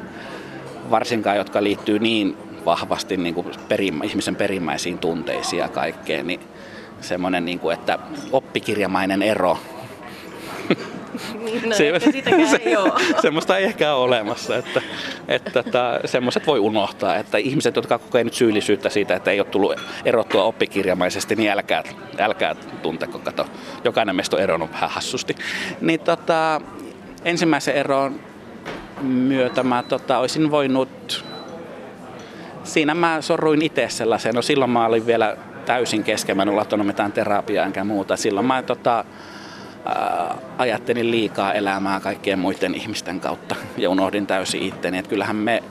varsinkaan 0.90 1.36
jotka 1.36 1.62
liittyy 1.62 1.98
niin 1.98 2.36
vahvasti 2.64 3.16
niin 3.16 3.34
kuin 3.34 3.46
perimä, 3.68 4.04
ihmisen 4.04 4.36
perimmäisiin 4.36 4.98
tunteisiin 4.98 5.60
ja 5.60 5.68
kaikkeen, 5.68 6.26
niin 6.26 6.40
semmoinen, 7.00 7.44
niin 7.44 7.58
kuin, 7.58 7.74
että 7.74 7.98
oppikirjamainen 8.32 9.22
ero 9.22 9.58
No, 11.66 11.74
se, 11.74 11.92
se, 12.50 12.60
ei 12.64 12.76
ole. 12.76 12.92
Semmoista 13.22 13.58
ei 13.58 13.64
ehkä 13.64 13.94
ole 13.94 14.04
olemassa, 14.04 14.56
että, 14.56 14.82
että, 15.28 15.60
että 15.60 16.00
semmoiset 16.04 16.46
voi 16.46 16.58
unohtaa, 16.58 17.16
että 17.16 17.38
ihmiset, 17.38 17.76
jotka 17.76 17.98
kokee 17.98 18.24
nyt 18.24 18.34
syyllisyyttä 18.34 18.88
siitä, 18.88 19.16
että 19.16 19.30
ei 19.30 19.40
ole 19.40 19.46
tullut 19.46 19.74
erottua 20.04 20.44
oppikirjamaisesti, 20.44 21.36
niin 21.36 21.50
älkää, 21.50 21.82
älkää 22.18 22.54
tunteko, 22.82 23.18
kato, 23.18 23.46
jokainen 23.84 24.16
meistä 24.16 24.36
on 24.36 24.42
eronnut 24.42 24.72
vähän 24.72 24.90
hassusti. 24.90 25.36
Niin 25.80 26.00
tota, 26.00 26.60
ensimmäisen 27.24 27.74
eron 27.74 28.20
myötä 29.02 29.62
mä 29.62 29.82
tota, 29.82 30.18
olisin 30.18 30.50
voinut, 30.50 31.24
siinä 32.64 32.94
mä 32.94 33.20
sorruin 33.20 33.62
itse 33.62 33.88
sellaiseen, 33.88 34.34
no 34.34 34.42
silloin 34.42 34.70
mä 34.70 34.86
olin 34.86 35.06
vielä 35.06 35.36
täysin 35.66 36.04
kesken, 36.04 36.36
mä 36.36 36.42
en 36.42 36.48
ole 36.48 36.84
mitään 36.84 37.12
terapiaa 37.12 37.66
enkä 37.66 37.84
muuta. 37.84 38.16
Silloin 38.16 38.46
mä 38.46 38.62
tota, 38.62 39.04
ajattelin 40.58 41.10
liikaa 41.10 41.52
elämää 41.52 42.00
kaikkien 42.00 42.38
muiden 42.38 42.75
ihmisten 42.75 43.21
kautta 43.21 43.56
ja 43.76 43.90
unohdin 43.90 44.26
täysin 44.26 44.62
itteni. 44.62 44.99
Että 44.99 45.08
kyllähän 45.08 45.36
me 45.36 45.62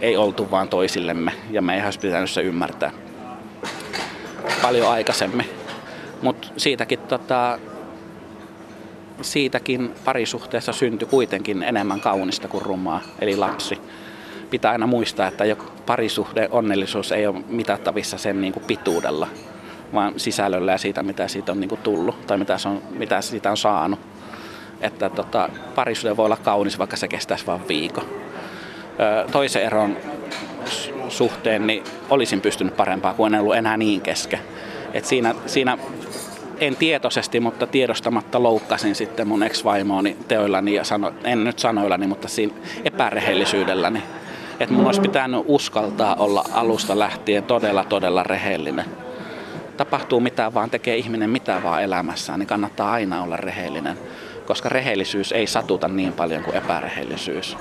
ei 0.00 0.16
oltu 0.16 0.50
vaan 0.50 0.68
toisillemme 0.68 1.32
ja 1.50 1.62
me 1.62 1.76
ei 1.76 1.84
olisi 1.84 1.98
pitänyt 1.98 2.30
se 2.30 2.40
ymmärtää 2.40 2.90
paljon 4.62 4.90
aikaisemmin. 4.90 5.46
Mutta 6.22 6.48
siitäkin, 6.56 6.98
tota, 6.98 7.58
siitäkin 9.20 9.94
parisuhteessa 10.04 10.72
syntyi 10.72 11.08
kuitenkin 11.08 11.62
enemmän 11.62 12.00
kaunista 12.00 12.48
kuin 12.48 12.62
rumaa, 12.62 13.00
eli 13.20 13.36
lapsi. 13.36 13.78
Pitää 14.50 14.72
aina 14.72 14.86
muistaa, 14.86 15.28
että 15.28 15.44
parisuhde 15.86 16.48
onnellisuus 16.50 17.12
ei 17.12 17.26
ole 17.26 17.44
mitattavissa 17.48 18.18
sen 18.18 18.40
niin 18.40 18.52
kuin 18.52 18.64
pituudella, 18.66 19.28
vaan 19.94 20.12
sisällöllä 20.16 20.72
ja 20.72 20.78
siitä, 20.78 21.02
mitä 21.02 21.28
siitä 21.28 21.52
on 21.52 21.60
niin 21.60 21.68
kuin 21.68 21.80
tullut 21.80 22.26
tai 22.26 22.38
mitä, 22.38 22.58
se 22.58 22.68
on, 22.68 22.82
mitä 22.90 23.20
siitä 23.20 23.50
on 23.50 23.56
saanut. 23.56 24.00
Että 24.80 25.10
tota, 25.10 25.48
parisuhde 25.74 26.16
voi 26.16 26.24
olla 26.24 26.36
kaunis, 26.36 26.78
vaikka 26.78 26.96
se 26.96 27.08
kestäisi 27.08 27.46
vain 27.46 27.68
viikon. 27.68 28.04
Toisen 29.32 29.62
eron 29.62 29.96
suhteen 31.08 31.66
niin 31.66 31.84
olisin 32.10 32.40
pystynyt 32.40 32.76
parempaa, 32.76 33.14
kun 33.14 33.34
en 33.34 33.40
ollut 33.40 33.56
enää 33.56 33.76
niin 33.76 34.00
kesken. 34.00 34.40
Et 34.94 35.04
siinä, 35.04 35.34
siinä 35.46 35.78
en 36.58 36.76
tietoisesti, 36.76 37.40
mutta 37.40 37.66
tiedostamatta 37.66 38.42
loukkasin 38.42 38.94
sitten 38.94 39.28
mun 39.28 39.42
ex-vaimoani 39.42 40.16
teoillani 40.28 40.74
ja 40.74 40.84
sano, 40.84 41.12
en 41.24 41.44
nyt 41.44 41.58
sanoillani, 41.58 42.06
mutta 42.06 42.28
siinä 42.28 42.54
epärehellisyydelläni. 42.84 44.02
Että 44.60 44.74
mun 44.74 44.86
olisi 44.86 45.00
pitänyt 45.00 45.44
uskaltaa 45.46 46.14
olla 46.14 46.44
alusta 46.52 46.98
lähtien 46.98 47.44
todella, 47.44 47.84
todella 47.84 48.22
rehellinen 48.22 48.84
tapahtuu 49.84 50.20
mitä 50.20 50.54
vaan, 50.54 50.70
tekee 50.70 50.96
ihminen 50.96 51.30
mitä 51.30 51.60
vaan 51.62 51.82
elämässään, 51.82 52.38
niin 52.38 52.46
kannattaa 52.46 52.92
aina 52.92 53.22
olla 53.22 53.36
rehellinen, 53.36 53.98
koska 54.46 54.68
rehellisyys 54.68 55.32
ei 55.32 55.46
satuta 55.46 55.88
niin 55.88 56.12
paljon 56.12 56.44
kuin 56.44 56.56
epärehellisyys. 56.56 57.56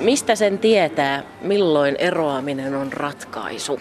Mistä 0.00 0.34
sen 0.34 0.58
tietää, 0.58 1.22
milloin 1.40 1.96
eroaminen 1.98 2.74
on 2.74 2.92
ratkaisu? 2.92 3.80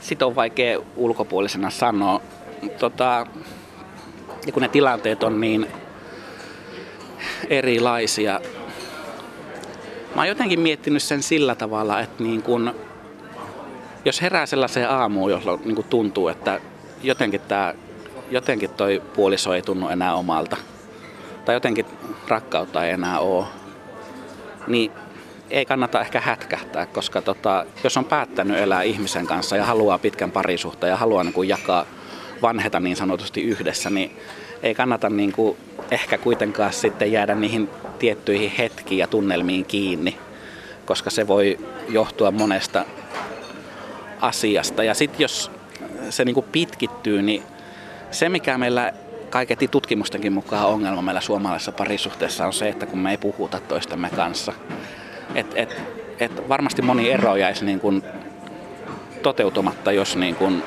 Sitä 0.00 0.26
on 0.26 0.34
vaikea 0.34 0.78
ulkopuolisena 0.96 1.70
sanoa. 1.70 2.20
Tota, 2.78 3.26
ja 4.46 4.52
kun 4.52 4.62
ne 4.62 4.68
tilanteet 4.68 5.22
on 5.22 5.40
niin 5.40 5.66
erilaisia. 7.50 8.40
Mä 10.14 10.20
oon 10.20 10.28
jotenkin 10.28 10.60
miettinyt 10.60 11.02
sen 11.02 11.22
sillä 11.22 11.54
tavalla, 11.54 12.00
että 12.00 12.22
niin 12.22 12.42
kun 12.42 12.85
jos 14.06 14.22
herää 14.22 14.46
sellaiseen 14.46 14.90
aamuun, 14.90 15.30
jolla 15.30 15.58
niin 15.64 15.74
kuin 15.74 15.86
tuntuu, 15.90 16.28
että 16.28 16.60
jotenkin, 17.02 17.40
tämä, 17.40 17.74
jotenkin 18.30 18.70
toi 18.70 19.02
puoliso 19.14 19.54
ei 19.54 19.62
tunnu 19.62 19.88
enää 19.88 20.14
omalta, 20.14 20.56
tai 21.44 21.54
jotenkin 21.54 21.86
rakkautta 22.28 22.84
ei 22.84 22.92
enää 22.92 23.18
ole, 23.18 23.46
niin 24.66 24.92
ei 25.50 25.64
kannata 25.64 26.00
ehkä 26.00 26.20
hätkähtää, 26.20 26.86
koska 26.86 27.22
tota, 27.22 27.66
jos 27.84 27.96
on 27.96 28.04
päättänyt 28.04 28.58
elää 28.58 28.82
ihmisen 28.82 29.26
kanssa 29.26 29.56
ja 29.56 29.64
haluaa 29.64 29.98
pitkän 29.98 30.30
parisuhteen 30.30 30.90
ja 30.90 30.96
haluaa 30.96 31.24
niin 31.24 31.34
kuin 31.34 31.48
jakaa 31.48 31.86
vanheta 32.42 32.80
niin 32.80 32.96
sanotusti 32.96 33.42
yhdessä, 33.42 33.90
niin 33.90 34.16
ei 34.62 34.74
kannata 34.74 35.10
niin 35.10 35.32
kuin 35.32 35.56
ehkä 35.90 36.18
kuitenkaan 36.18 36.72
sitten 36.72 37.12
jäädä 37.12 37.34
niihin 37.34 37.70
tiettyihin 37.98 38.52
hetkiin 38.58 38.98
ja 38.98 39.06
tunnelmiin 39.06 39.64
kiinni, 39.64 40.18
koska 40.84 41.10
se 41.10 41.26
voi 41.26 41.58
johtua 41.88 42.30
monesta 42.30 42.84
asiasta. 44.20 44.84
Ja 44.84 44.94
sitten 44.94 45.20
jos 45.20 45.50
se 46.10 46.24
niin 46.24 46.34
kuin 46.34 46.46
pitkittyy, 46.52 47.22
niin 47.22 47.42
se 48.10 48.28
mikä 48.28 48.58
meillä 48.58 48.92
kaiketi 49.30 49.68
tutkimustenkin 49.68 50.32
mukaan 50.32 50.66
ongelma 50.66 51.02
meillä 51.02 51.20
suomalaisessa 51.20 51.72
parisuhteessa 51.72 52.46
on 52.46 52.52
se, 52.52 52.68
että 52.68 52.86
kun 52.86 52.98
me 52.98 53.10
ei 53.10 53.18
puhuta 53.18 53.60
toistemme 53.60 54.10
kanssa. 54.10 54.52
Et, 55.34 55.46
et, 55.54 55.76
et 56.18 56.48
varmasti 56.48 56.82
moni 56.82 57.10
ero 57.10 57.36
jäisi 57.36 57.64
niin 57.64 57.80
kuin 57.80 58.02
toteutumatta, 59.22 59.92
jos 59.92 60.16
niin 60.16 60.34
kuin 60.34 60.62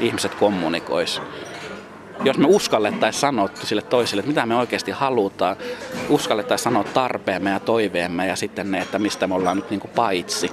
ihmiset 0.00 0.34
kommunikois. 0.34 1.22
Jos 2.24 2.38
me 2.38 2.46
uskallettaisiin 2.46 3.20
sanoa 3.20 3.48
sille 3.62 3.82
toiselle, 3.82 4.20
että 4.20 4.28
mitä 4.28 4.46
me 4.46 4.56
oikeasti 4.56 4.90
halutaan, 4.90 5.56
uskallettaisiin 6.08 6.64
sanoa 6.64 6.84
tarpeemme 6.84 7.50
ja 7.50 7.60
toiveemme 7.60 8.26
ja 8.26 8.36
sitten 8.36 8.70
ne, 8.70 8.78
että 8.78 8.98
mistä 8.98 9.26
me 9.26 9.34
ollaan 9.34 9.56
nyt 9.56 9.70
niin 9.70 9.80
kuin 9.80 9.90
paitsi 9.94 10.50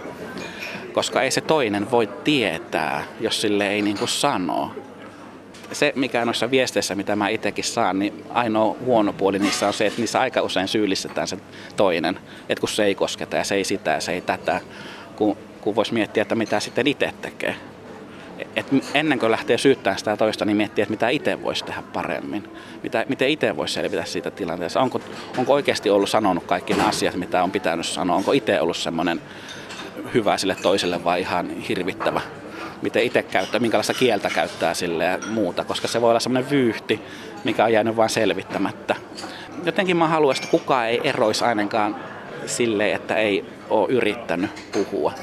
koska 0.94 1.22
ei 1.22 1.32
se 1.32 1.42
toinen 1.42 1.92
voi 1.92 2.10
tietää, 2.24 3.04
jos 3.20 3.42
sille 3.42 3.68
ei 3.68 3.82
niin 3.82 3.98
kuin 3.98 4.10
sano. 4.10 4.72
Se, 5.72 5.94
mikä 5.96 6.26
noissa 6.26 6.52
viesteissä, 6.52 6.96
mitä 6.96 7.16
mä 7.16 7.30
itsekin 7.30 7.64
saan, 7.64 8.00
niin 8.00 8.26
ainoa 8.30 8.76
huono 8.86 9.14
puoli 9.14 9.40
niissä 9.40 9.68
on 9.68 9.74
se, 9.74 9.86
että 9.86 10.02
niissä 10.02 10.20
aika 10.20 10.42
usein 10.42 10.68
syyllistetään 10.68 11.28
se 11.28 11.38
toinen. 11.76 12.20
Että 12.50 12.60
kun 12.60 12.70
se 12.70 12.86
ei 12.86 12.96
kosketa 12.96 13.38
ja 13.38 13.44
se 13.44 13.56
ei 13.56 13.64
sitä 13.64 13.92
ja 13.92 14.02
se 14.02 14.12
ei 14.12 14.22
tätä, 14.22 14.62
kun, 15.16 15.38
kun 15.62 15.76
voisi 15.76 15.94
miettiä, 15.94 16.22
että 16.22 16.36
mitä 16.36 16.60
sitten 16.60 16.88
itse 16.88 17.14
tekee. 17.22 17.56
et 18.56 18.66
ennen 18.94 19.20
kuin 19.20 19.32
lähtee 19.32 19.58
syyttämään 19.58 20.00
sitä 20.00 20.18
toista, 20.18 20.46
niin 20.46 20.58
miettii, 20.58 20.82
että 20.82 20.92
mitä 20.92 21.10
itse 21.10 21.44
voisi 21.44 21.66
tehdä 21.66 21.84
paremmin. 21.94 22.50
Mitä, 22.84 23.06
miten 23.10 23.30
itse 23.30 23.58
voisi 23.58 23.74
selvitä 23.74 24.06
siitä 24.06 24.32
tilanteesta. 24.32 24.82
Onko, 24.82 25.02
onko 25.38 25.54
oikeasti 25.54 25.90
ollut 25.90 26.10
sanonut 26.10 26.44
kaikki 26.44 26.74
ne 26.74 26.84
asiat, 26.84 27.16
mitä 27.16 27.44
on 27.44 27.52
pitänyt 27.52 27.86
sanoa? 27.86 28.16
Onko 28.16 28.32
itse 28.32 28.62
ollut 28.62 28.78
semmoinen 28.78 29.22
hyvä 30.14 30.38
sille 30.38 30.56
toiselle 30.56 31.04
vai 31.04 31.22
ihan 31.22 31.50
hirvittävä? 31.50 32.22
Miten 32.82 33.04
itse 33.04 33.24
käyttää, 33.24 33.60
minkälaista 33.60 33.94
kieltä 33.94 34.30
käyttää 34.30 34.74
sille 34.74 35.04
ja 35.04 35.18
muuta, 35.30 35.64
koska 35.64 35.88
se 35.88 36.02
voi 36.02 36.10
olla 36.10 36.20
semmoinen 36.20 36.52
vyyhti, 36.52 37.02
mikä 37.44 37.64
on 37.64 37.74
jäänyt 37.74 37.96
vain 37.96 38.10
selvittämättä. 38.10 38.96
Jotenkin 39.66 39.98
mä 39.98 40.08
haluaisin, 40.08 40.44
että 40.44 40.58
kukaan 40.58 40.88
ei 40.88 41.02
eroisi 41.04 41.46
ainakaan 41.46 41.96
sille, 42.46 42.94
että 42.94 43.16
ei 43.16 43.46
ole 43.70 43.90
yrittänyt 43.90 44.52
puhua. 44.72 45.14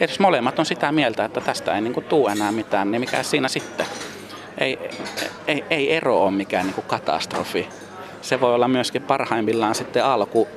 Edes 0.00 0.20
molemmat 0.20 0.58
on 0.58 0.66
sitä 0.66 0.92
mieltä, 0.92 1.24
että 1.24 1.40
tästä 1.40 1.74
ei 1.74 1.80
niin 1.80 2.04
tule 2.04 2.32
enää 2.32 2.52
mitään, 2.52 2.90
niin 2.90 3.00
mikä 3.00 3.22
siinä 3.22 3.48
sitten? 3.48 3.86
Ei, 4.58 4.78
ei, 5.46 5.64
ei 5.70 5.92
ero 5.92 6.22
ole 6.22 6.30
mikään 6.30 6.66
niin 6.66 6.84
katastrofi. 6.86 7.68
Se 8.22 8.40
voi 8.40 8.54
olla 8.54 8.68
myöskin 8.68 9.02
parhaimmillaan 9.02 9.74
sitten 9.74 10.04
alku. 10.04 10.48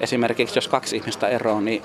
Esimerkiksi 0.00 0.56
jos 0.56 0.68
kaksi 0.68 0.96
ihmistä 0.96 1.28
eroaa, 1.28 1.60
niin 1.60 1.82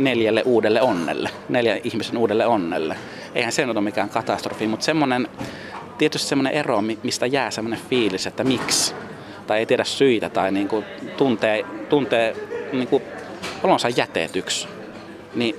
neljälle 0.00 0.42
uudelle 0.44 0.82
onnelle, 0.82 1.30
neljä 1.48 1.80
ihmisen 1.84 2.16
uudelle 2.16 2.46
onnelle. 2.46 2.96
Eihän 3.34 3.52
se 3.52 3.66
ole 3.66 3.80
mikään 3.80 4.08
katastrofi, 4.08 4.66
mutta 4.66 4.84
semmoinen, 4.84 5.28
tietysti 5.98 6.28
semmoinen 6.28 6.52
ero, 6.52 6.82
mistä 7.02 7.26
jää 7.26 7.50
semmoinen 7.50 7.80
fiilis, 7.90 8.26
että 8.26 8.44
miksi, 8.44 8.94
tai 9.46 9.58
ei 9.58 9.66
tiedä 9.66 9.84
syitä, 9.84 10.28
tai 10.28 10.52
niin 10.52 10.68
kuin 10.68 10.84
tuntee, 11.16 11.64
tuntee 11.88 12.36
niin 12.72 12.88
kuin 12.88 13.02
olonsa 13.62 13.88
jätetyksi, 13.88 14.68
niin 15.34 15.56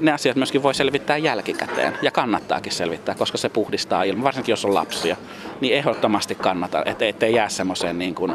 ne 0.00 0.12
asiat 0.12 0.36
myöskin 0.36 0.62
voi 0.62 0.74
selvittää 0.74 1.16
jälkikäteen 1.16 1.98
ja 2.02 2.10
kannattaakin 2.10 2.72
selvittää, 2.72 3.14
koska 3.14 3.38
se 3.38 3.48
puhdistaa 3.48 4.02
ilman, 4.02 4.24
varsinkin 4.24 4.52
jos 4.52 4.64
on 4.64 4.74
lapsia, 4.74 5.16
niin 5.60 5.74
ehdottomasti 5.74 6.34
kannata, 6.34 6.82
ettei, 6.84 7.08
ettei 7.08 7.34
jää 7.34 7.48
semmoiseen 7.48 7.98
niin 7.98 8.14
kuin, 8.14 8.32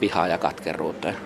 vihaan 0.00 0.30
ja 0.30 0.38
katkeruuteen. 0.38 1.16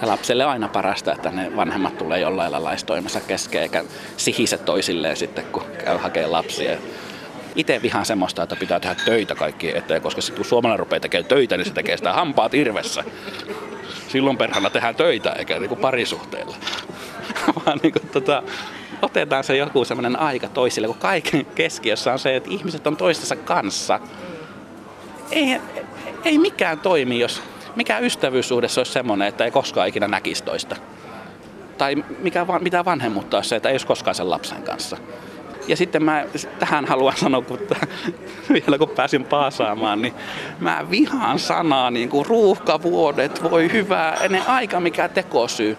Ja 0.00 0.08
lapselle 0.08 0.44
aina 0.44 0.68
parasta, 0.68 1.12
että 1.12 1.30
ne 1.30 1.56
vanhemmat 1.56 1.98
tulee 1.98 2.20
jollain 2.20 2.52
lailla 2.52 2.68
laistoimassa 2.68 3.20
kesken 3.20 3.62
eikä 3.62 3.84
sihise 4.16 4.58
toisilleen 4.58 5.16
sitten, 5.16 5.44
kun 5.44 5.62
käy 5.84 5.96
hakemaan 5.96 6.32
lapsia. 6.32 6.76
Itse 7.56 7.82
vihaan 7.82 8.06
semmoista, 8.06 8.42
että 8.42 8.56
pitää 8.56 8.80
tehdä 8.80 8.94
töitä 9.04 9.34
kaikki 9.34 9.76
eteen, 9.76 10.02
koska 10.02 10.20
sitten 10.20 10.36
kun 10.36 10.48
suomalainen 10.48 10.78
rupeaa 10.78 11.00
tekemään 11.00 11.28
töitä, 11.28 11.56
niin 11.56 11.64
se 11.64 11.72
tekee 11.72 11.96
sitä 11.96 12.12
hampaat 12.12 12.54
irvessä. 12.54 13.04
Silloin 14.08 14.36
perhana 14.36 14.70
tehdään 14.70 14.94
töitä, 14.94 15.30
eikä 15.30 15.58
niin 15.58 15.68
kuin 15.68 15.80
parisuhteella. 15.80 16.56
vaan 17.66 17.80
niin 17.82 17.92
kuin, 17.92 18.08
tota, 18.08 18.42
otetaan 19.02 19.44
se 19.44 19.56
joku 19.56 19.84
semmoinen 19.84 20.18
aika 20.18 20.48
toisille, 20.48 20.86
kun 20.86 20.96
kaiken 20.96 21.46
keskiössä 21.46 22.12
on 22.12 22.18
se, 22.18 22.36
että 22.36 22.50
ihmiset 22.50 22.86
on 22.86 22.96
toistensa 22.96 23.36
kanssa. 23.36 24.00
Ei, 25.30 25.60
ei 26.24 26.38
mikään 26.38 26.78
toimi, 26.78 27.20
jos 27.20 27.42
mikä 27.76 27.98
ystävyyssuhde 27.98 28.68
se 28.68 28.80
olisi 28.80 28.92
semmoinen, 28.92 29.28
että 29.28 29.44
ei 29.44 29.50
koskaan 29.50 29.88
ikinä 29.88 30.08
näkisi 30.08 30.44
toista. 30.44 30.76
Tai 31.78 32.04
mikä, 32.18 32.46
mitä 32.60 32.84
vanhemmuutta 32.84 33.36
olisi 33.36 33.48
se, 33.48 33.56
että 33.56 33.68
ei 33.68 33.74
olisi 33.74 33.86
koskaan 33.86 34.14
sen 34.14 34.30
lapsen 34.30 34.62
kanssa. 34.62 34.96
Ja 35.68 35.76
sitten 35.76 36.04
mä 36.04 36.24
tähän 36.58 36.84
haluan 36.84 37.16
sanoa, 37.16 37.42
kun 37.42 37.58
vielä 38.54 38.78
kun 38.78 38.88
pääsin 38.88 39.24
paasaamaan, 39.24 40.02
niin 40.02 40.14
mä 40.60 40.86
vihaan 40.90 41.38
sanaa 41.38 41.90
niin 41.90 42.08
kuin 42.08 42.26
ruuhkavuodet, 42.26 43.42
voi 43.50 43.72
hyvää, 43.72 44.14
ennen 44.14 44.42
aika 44.46 44.80
mikä 44.80 45.08
tekosyy 45.08 45.76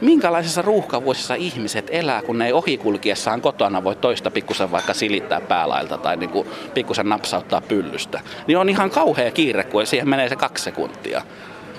minkälaisessa 0.00 0.62
ruuhkavuosissa 0.62 1.34
ihmiset 1.34 1.86
elää, 1.90 2.22
kun 2.22 2.38
ne 2.38 2.46
ei 2.46 2.52
ohikulkiessaan 2.52 3.40
kotona 3.40 3.84
voi 3.84 3.96
toista 3.96 4.30
pikkusen 4.30 4.70
vaikka 4.70 4.94
silittää 4.94 5.40
päälailta 5.40 5.98
tai 5.98 6.16
niin 6.16 6.30
kuin 6.30 6.48
pikkusen 6.74 7.08
napsauttaa 7.08 7.60
pyllystä. 7.60 8.20
Niin 8.46 8.58
on 8.58 8.68
ihan 8.68 8.90
kauhea 8.90 9.30
kiire, 9.30 9.64
kun 9.64 9.86
siihen 9.86 10.08
menee 10.08 10.28
se 10.28 10.36
kaksi 10.36 10.64
sekuntia. 10.64 11.22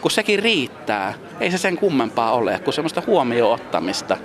Kun 0.01 0.12
sekin 0.12 0.39
riittää, 0.39 1.13
ei 1.39 1.51
se 1.51 1.57
sen 1.57 1.77
kummempaa 1.77 2.31
ole 2.31 2.60
kuin 2.63 2.73
semmoista 2.73 3.03
huomioon 3.07 3.53
ottamista. 3.53 4.17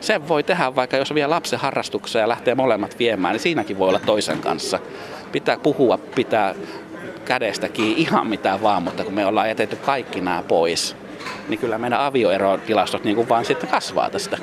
Sen 0.00 0.28
voi 0.28 0.42
tehdä 0.42 0.74
vaikka 0.74 0.96
jos 0.96 1.14
vie 1.14 1.26
lapsen 1.26 1.58
harrastukseen 1.58 2.20
ja 2.20 2.28
lähtee 2.28 2.54
molemmat 2.54 2.98
viemään, 2.98 3.32
niin 3.32 3.40
siinäkin 3.40 3.78
voi 3.78 3.88
olla 3.88 4.00
toisen 4.06 4.38
kanssa. 4.38 4.78
Pitää 5.32 5.58
puhua, 5.58 5.98
pitää 5.98 6.54
kädestä 7.24 7.68
kiinni 7.68 8.02
ihan 8.02 8.26
mitä 8.26 8.58
vaan, 8.62 8.82
mutta 8.82 9.04
kun 9.04 9.14
me 9.14 9.26
ollaan 9.26 9.48
jätetty 9.48 9.76
kaikki 9.76 10.20
nämä 10.20 10.42
pois, 10.48 10.96
niin 11.48 11.60
kyllä 11.60 11.78
meidän 11.78 12.00
avioerotilastot 12.00 13.04
niin 13.04 13.16
kuin 13.16 13.28
vaan 13.28 13.44
sitten 13.44 13.70
kasvaa 13.70 14.10
tästä. 14.10 14.38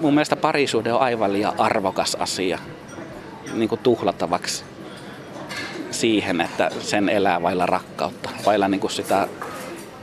Mun 0.00 0.14
mielestä 0.14 0.36
parisuhde 0.36 0.92
on 0.92 1.00
aivan 1.00 1.32
liian 1.32 1.60
arvokas 1.60 2.14
asia 2.14 2.58
niin 3.52 3.68
kuin 3.68 3.80
tuhlattavaksi 3.82 4.64
siihen, 5.90 6.40
että 6.40 6.70
sen 6.80 7.08
elää 7.08 7.42
vailla 7.42 7.66
rakkautta, 7.66 8.30
vailla 8.46 8.68
niin 8.68 8.80
kuin 8.80 8.90
sitä 8.90 9.28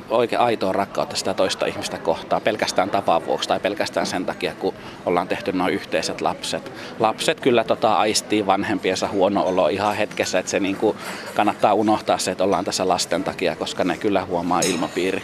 oikein 0.09 0.41
aitoa 0.41 0.73
rakkautta 0.73 1.15
sitä 1.15 1.33
toista 1.33 1.65
ihmistä 1.65 1.97
kohtaa 1.97 2.39
pelkästään 2.39 2.89
tapan 2.89 3.25
vuoksi 3.25 3.49
tai 3.49 3.59
pelkästään 3.59 4.05
sen 4.05 4.25
takia, 4.25 4.53
kun 4.59 4.73
ollaan 5.05 5.27
tehty 5.27 5.51
nuo 5.51 5.67
yhteiset 5.67 6.21
lapset. 6.21 6.71
Lapset 6.99 7.39
kyllä 7.39 7.63
tota 7.63 7.93
aistii 7.93 8.45
vanhempiensa 8.45 9.07
huono 9.07 9.43
olo 9.43 9.67
ihan 9.67 9.95
hetkessä, 9.95 10.39
että 10.39 10.51
se 10.51 10.59
niin 10.59 10.75
kuin 10.75 10.97
kannattaa 11.35 11.73
unohtaa 11.73 12.17
se, 12.17 12.31
että 12.31 12.43
ollaan 12.43 12.65
tässä 12.65 12.87
lasten 12.87 13.23
takia, 13.23 13.55
koska 13.55 13.83
ne 13.83 13.97
kyllä 13.97 14.25
huomaa 14.25 14.59
ilmapiiri. 14.59 15.23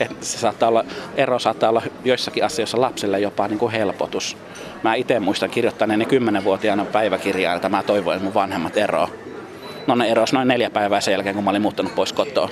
Et 0.00 0.22
se 0.22 0.38
saattaa 0.38 0.68
olla, 0.68 0.84
ero 1.16 1.38
saattaa 1.38 1.70
olla 1.70 1.82
joissakin 2.04 2.44
asioissa 2.44 2.80
lapselle 2.80 3.20
jopa 3.20 3.48
niin 3.48 3.58
kuin 3.58 3.72
helpotus. 3.72 4.36
Mä 4.82 4.94
itse 4.94 5.20
muistan 5.20 5.50
kirjoittaneeni 5.50 6.04
kymmenenvuotiaana 6.04 6.84
päiväkirjaa, 6.84 7.54
että 7.54 7.68
mä 7.68 7.82
toivoin, 7.82 8.16
että 8.16 8.24
mun 8.24 8.34
vanhemmat 8.34 8.76
eroa. 8.76 9.08
No 9.86 9.94
ne 9.94 10.08
erosi 10.08 10.34
noin 10.34 10.48
neljä 10.48 10.70
päivää 10.70 11.00
sen 11.00 11.12
jälkeen, 11.12 11.34
kun 11.34 11.44
mä 11.44 11.50
olin 11.50 11.62
muuttanut 11.62 11.94
pois 11.94 12.12
kotoa. 12.12 12.48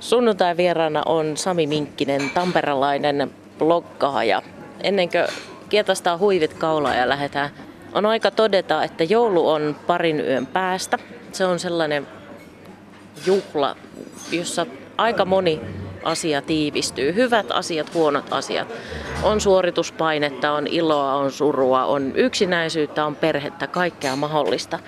Sunnuntai 0.00 0.56
vieraana 0.56 1.02
on 1.06 1.36
Sami 1.36 1.66
Minkkinen, 1.66 2.30
tamperalainen 2.34 3.30
bloggaaja. 3.58 4.42
Ennen 4.82 5.08
kuin 5.10 5.26
kietastaa 5.68 6.18
huivit 6.18 6.54
kaulaa 6.54 6.94
ja 6.94 7.08
lähdetään, 7.08 7.50
on 7.92 8.06
aika 8.06 8.30
todeta, 8.30 8.84
että 8.84 9.04
joulu 9.04 9.48
on 9.48 9.76
parin 9.86 10.20
yön 10.20 10.46
päästä. 10.46 10.98
Se 11.32 11.44
on 11.44 11.58
sellainen 11.58 12.06
juhla, 13.26 13.76
jossa 14.32 14.66
aika 14.96 15.24
moni 15.24 15.60
asia 16.04 16.42
tiivistyy. 16.42 17.14
Hyvät 17.14 17.46
asiat, 17.50 17.94
huonot 17.94 18.24
asiat. 18.30 18.68
On 19.22 19.40
suorituspainetta, 19.40 20.52
on 20.52 20.66
iloa, 20.66 21.14
on 21.14 21.32
surua, 21.32 21.84
on 21.84 22.12
yksinäisyyttä, 22.16 23.06
on 23.06 23.16
perhettä, 23.16 23.66
kaikkea 23.66 24.16
mahdollista. 24.16 24.78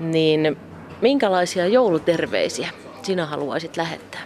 Niin 0.00 0.56
minkälaisia 1.00 1.66
jouluterveisiä 1.66 2.68
sinä 3.06 3.26
haluaisit 3.26 3.76
lähettää? 3.76 4.20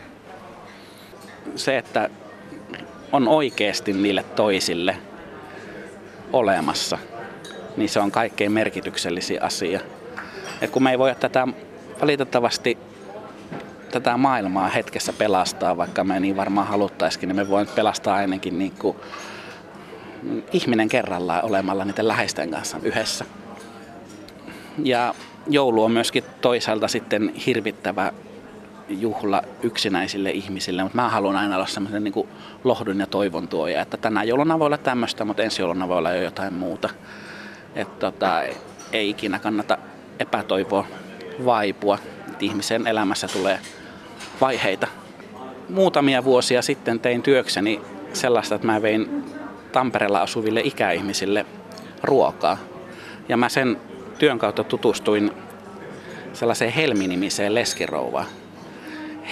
Se, 1.56 1.78
että 1.78 2.10
on 3.12 3.28
oikeasti 3.28 3.92
niille 3.92 4.22
toisille 4.22 4.96
olemassa, 6.32 6.98
niin 7.76 7.88
se 7.88 8.00
on 8.00 8.10
kaikkein 8.10 8.52
merkityksellisin 8.52 9.42
asia. 9.42 9.80
Et 10.60 10.70
kun 10.70 10.82
me 10.82 10.90
ei 10.90 10.98
voi 10.98 11.14
tätä 11.14 11.48
valitettavasti 12.02 12.78
tätä 13.90 14.16
maailmaa 14.16 14.68
hetkessä 14.68 15.12
pelastaa, 15.12 15.76
vaikka 15.76 16.04
me 16.04 16.20
niin 16.20 16.36
varmaan 16.36 16.66
haluttaisikin, 16.66 17.28
niin 17.28 17.36
me 17.36 17.48
voimme 17.48 17.74
pelastaa 17.74 18.16
ainakin 18.16 18.58
niin 18.58 18.72
kuin 18.78 18.96
ihminen 20.52 20.88
kerrallaan 20.88 21.44
olemalla 21.44 21.84
niiden 21.84 22.08
läheisten 22.08 22.50
kanssa 22.50 22.78
yhdessä. 22.82 23.24
Ja 24.84 25.14
joulu 25.46 25.84
on 25.84 25.92
myöskin 25.92 26.24
toisaalta 26.40 26.88
sitten 26.88 27.34
hirvittävä 27.46 28.12
juhla 28.90 29.42
yksinäisille 29.62 30.30
ihmisille, 30.30 30.82
mutta 30.82 30.96
mä 30.96 31.08
haluan 31.08 31.36
aina 31.36 31.56
olla 31.56 31.66
semmoisen 31.66 32.04
niin 32.04 32.28
lohdun 32.64 33.00
ja 33.00 33.06
toivon 33.06 33.48
tuoja, 33.48 33.82
että 33.82 33.96
tänä 33.96 34.22
jouluna 34.22 34.58
voi 34.58 34.66
olla 34.66 34.78
tämmöistä, 34.78 35.24
mutta 35.24 35.42
ensi 35.42 35.62
jouluna 35.62 35.88
voi 35.88 35.98
olla 35.98 36.12
jo 36.12 36.22
jotain 36.22 36.54
muuta. 36.54 36.88
Että 37.74 38.10
tota, 38.10 38.42
ei 38.92 39.10
ikinä 39.10 39.38
kannata 39.38 39.78
epätoivoa 40.18 40.86
vaipua. 41.44 41.98
Että 42.28 42.44
ihmisen 42.44 42.86
elämässä 42.86 43.28
tulee 43.28 43.60
vaiheita. 44.40 44.86
Muutamia 45.68 46.24
vuosia 46.24 46.62
sitten 46.62 47.00
tein 47.00 47.22
työkseni 47.22 47.80
sellaista, 48.12 48.54
että 48.54 48.66
mä 48.66 48.82
vein 48.82 49.24
Tampereella 49.72 50.20
asuville 50.20 50.60
ikäihmisille 50.64 51.46
ruokaa. 52.02 52.58
Ja 53.28 53.36
mä 53.36 53.48
sen 53.48 53.76
työn 54.18 54.38
kautta 54.38 54.64
tutustuin 54.64 55.30
sellaiseen 56.32 56.72
Helmi-nimiseen 56.72 57.54
leskirouvaan. 57.54 58.26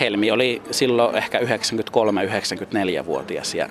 Helmi 0.00 0.30
oli 0.30 0.62
silloin 0.70 1.16
ehkä 1.16 1.38
93-94-vuotias 1.38 3.54
ja 3.54 3.68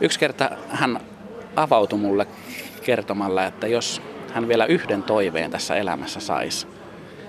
yksi 0.00 0.18
kerta 0.18 0.50
hän 0.68 1.00
avautui 1.56 1.98
mulle 1.98 2.26
kertomalla, 2.84 3.44
että 3.44 3.66
jos 3.66 4.02
hän 4.32 4.48
vielä 4.48 4.66
yhden 4.66 5.02
toiveen 5.02 5.50
tässä 5.50 5.76
elämässä 5.76 6.20
saisi, 6.20 6.66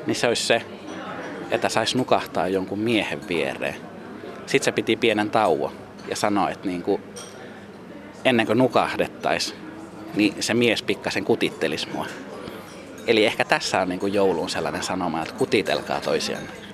niin 0.05 0.15
se 0.15 0.27
olisi 0.27 0.45
se, 0.45 0.61
että 1.51 1.69
saisi 1.69 1.97
nukahtaa 1.97 2.47
jonkun 2.47 2.79
miehen 2.79 3.27
viereen. 3.27 3.75
Sitten 4.45 4.65
se 4.65 4.71
piti 4.71 4.95
pienen 4.95 5.31
tauon 5.31 5.71
ja 6.09 6.15
sanoi, 6.15 6.51
että 6.51 6.67
niin 6.67 6.83
kuin, 6.83 7.01
ennen 8.25 8.45
kuin 8.45 8.57
nukahdettaisiin, 8.57 9.57
niin 10.15 10.33
se 10.39 10.53
mies 10.53 10.83
pikkasen 10.83 11.25
kutittelisi 11.25 11.87
mua. 11.93 12.05
Eli 13.07 13.25
ehkä 13.25 13.45
tässä 13.45 13.81
on 13.81 13.89
niin 13.89 13.99
kuin 13.99 14.13
jouluun 14.13 14.49
sellainen 14.49 14.83
sanoma, 14.83 15.21
että 15.21 15.33
kutitelkaa 15.33 16.01
toisianne. 16.01 16.66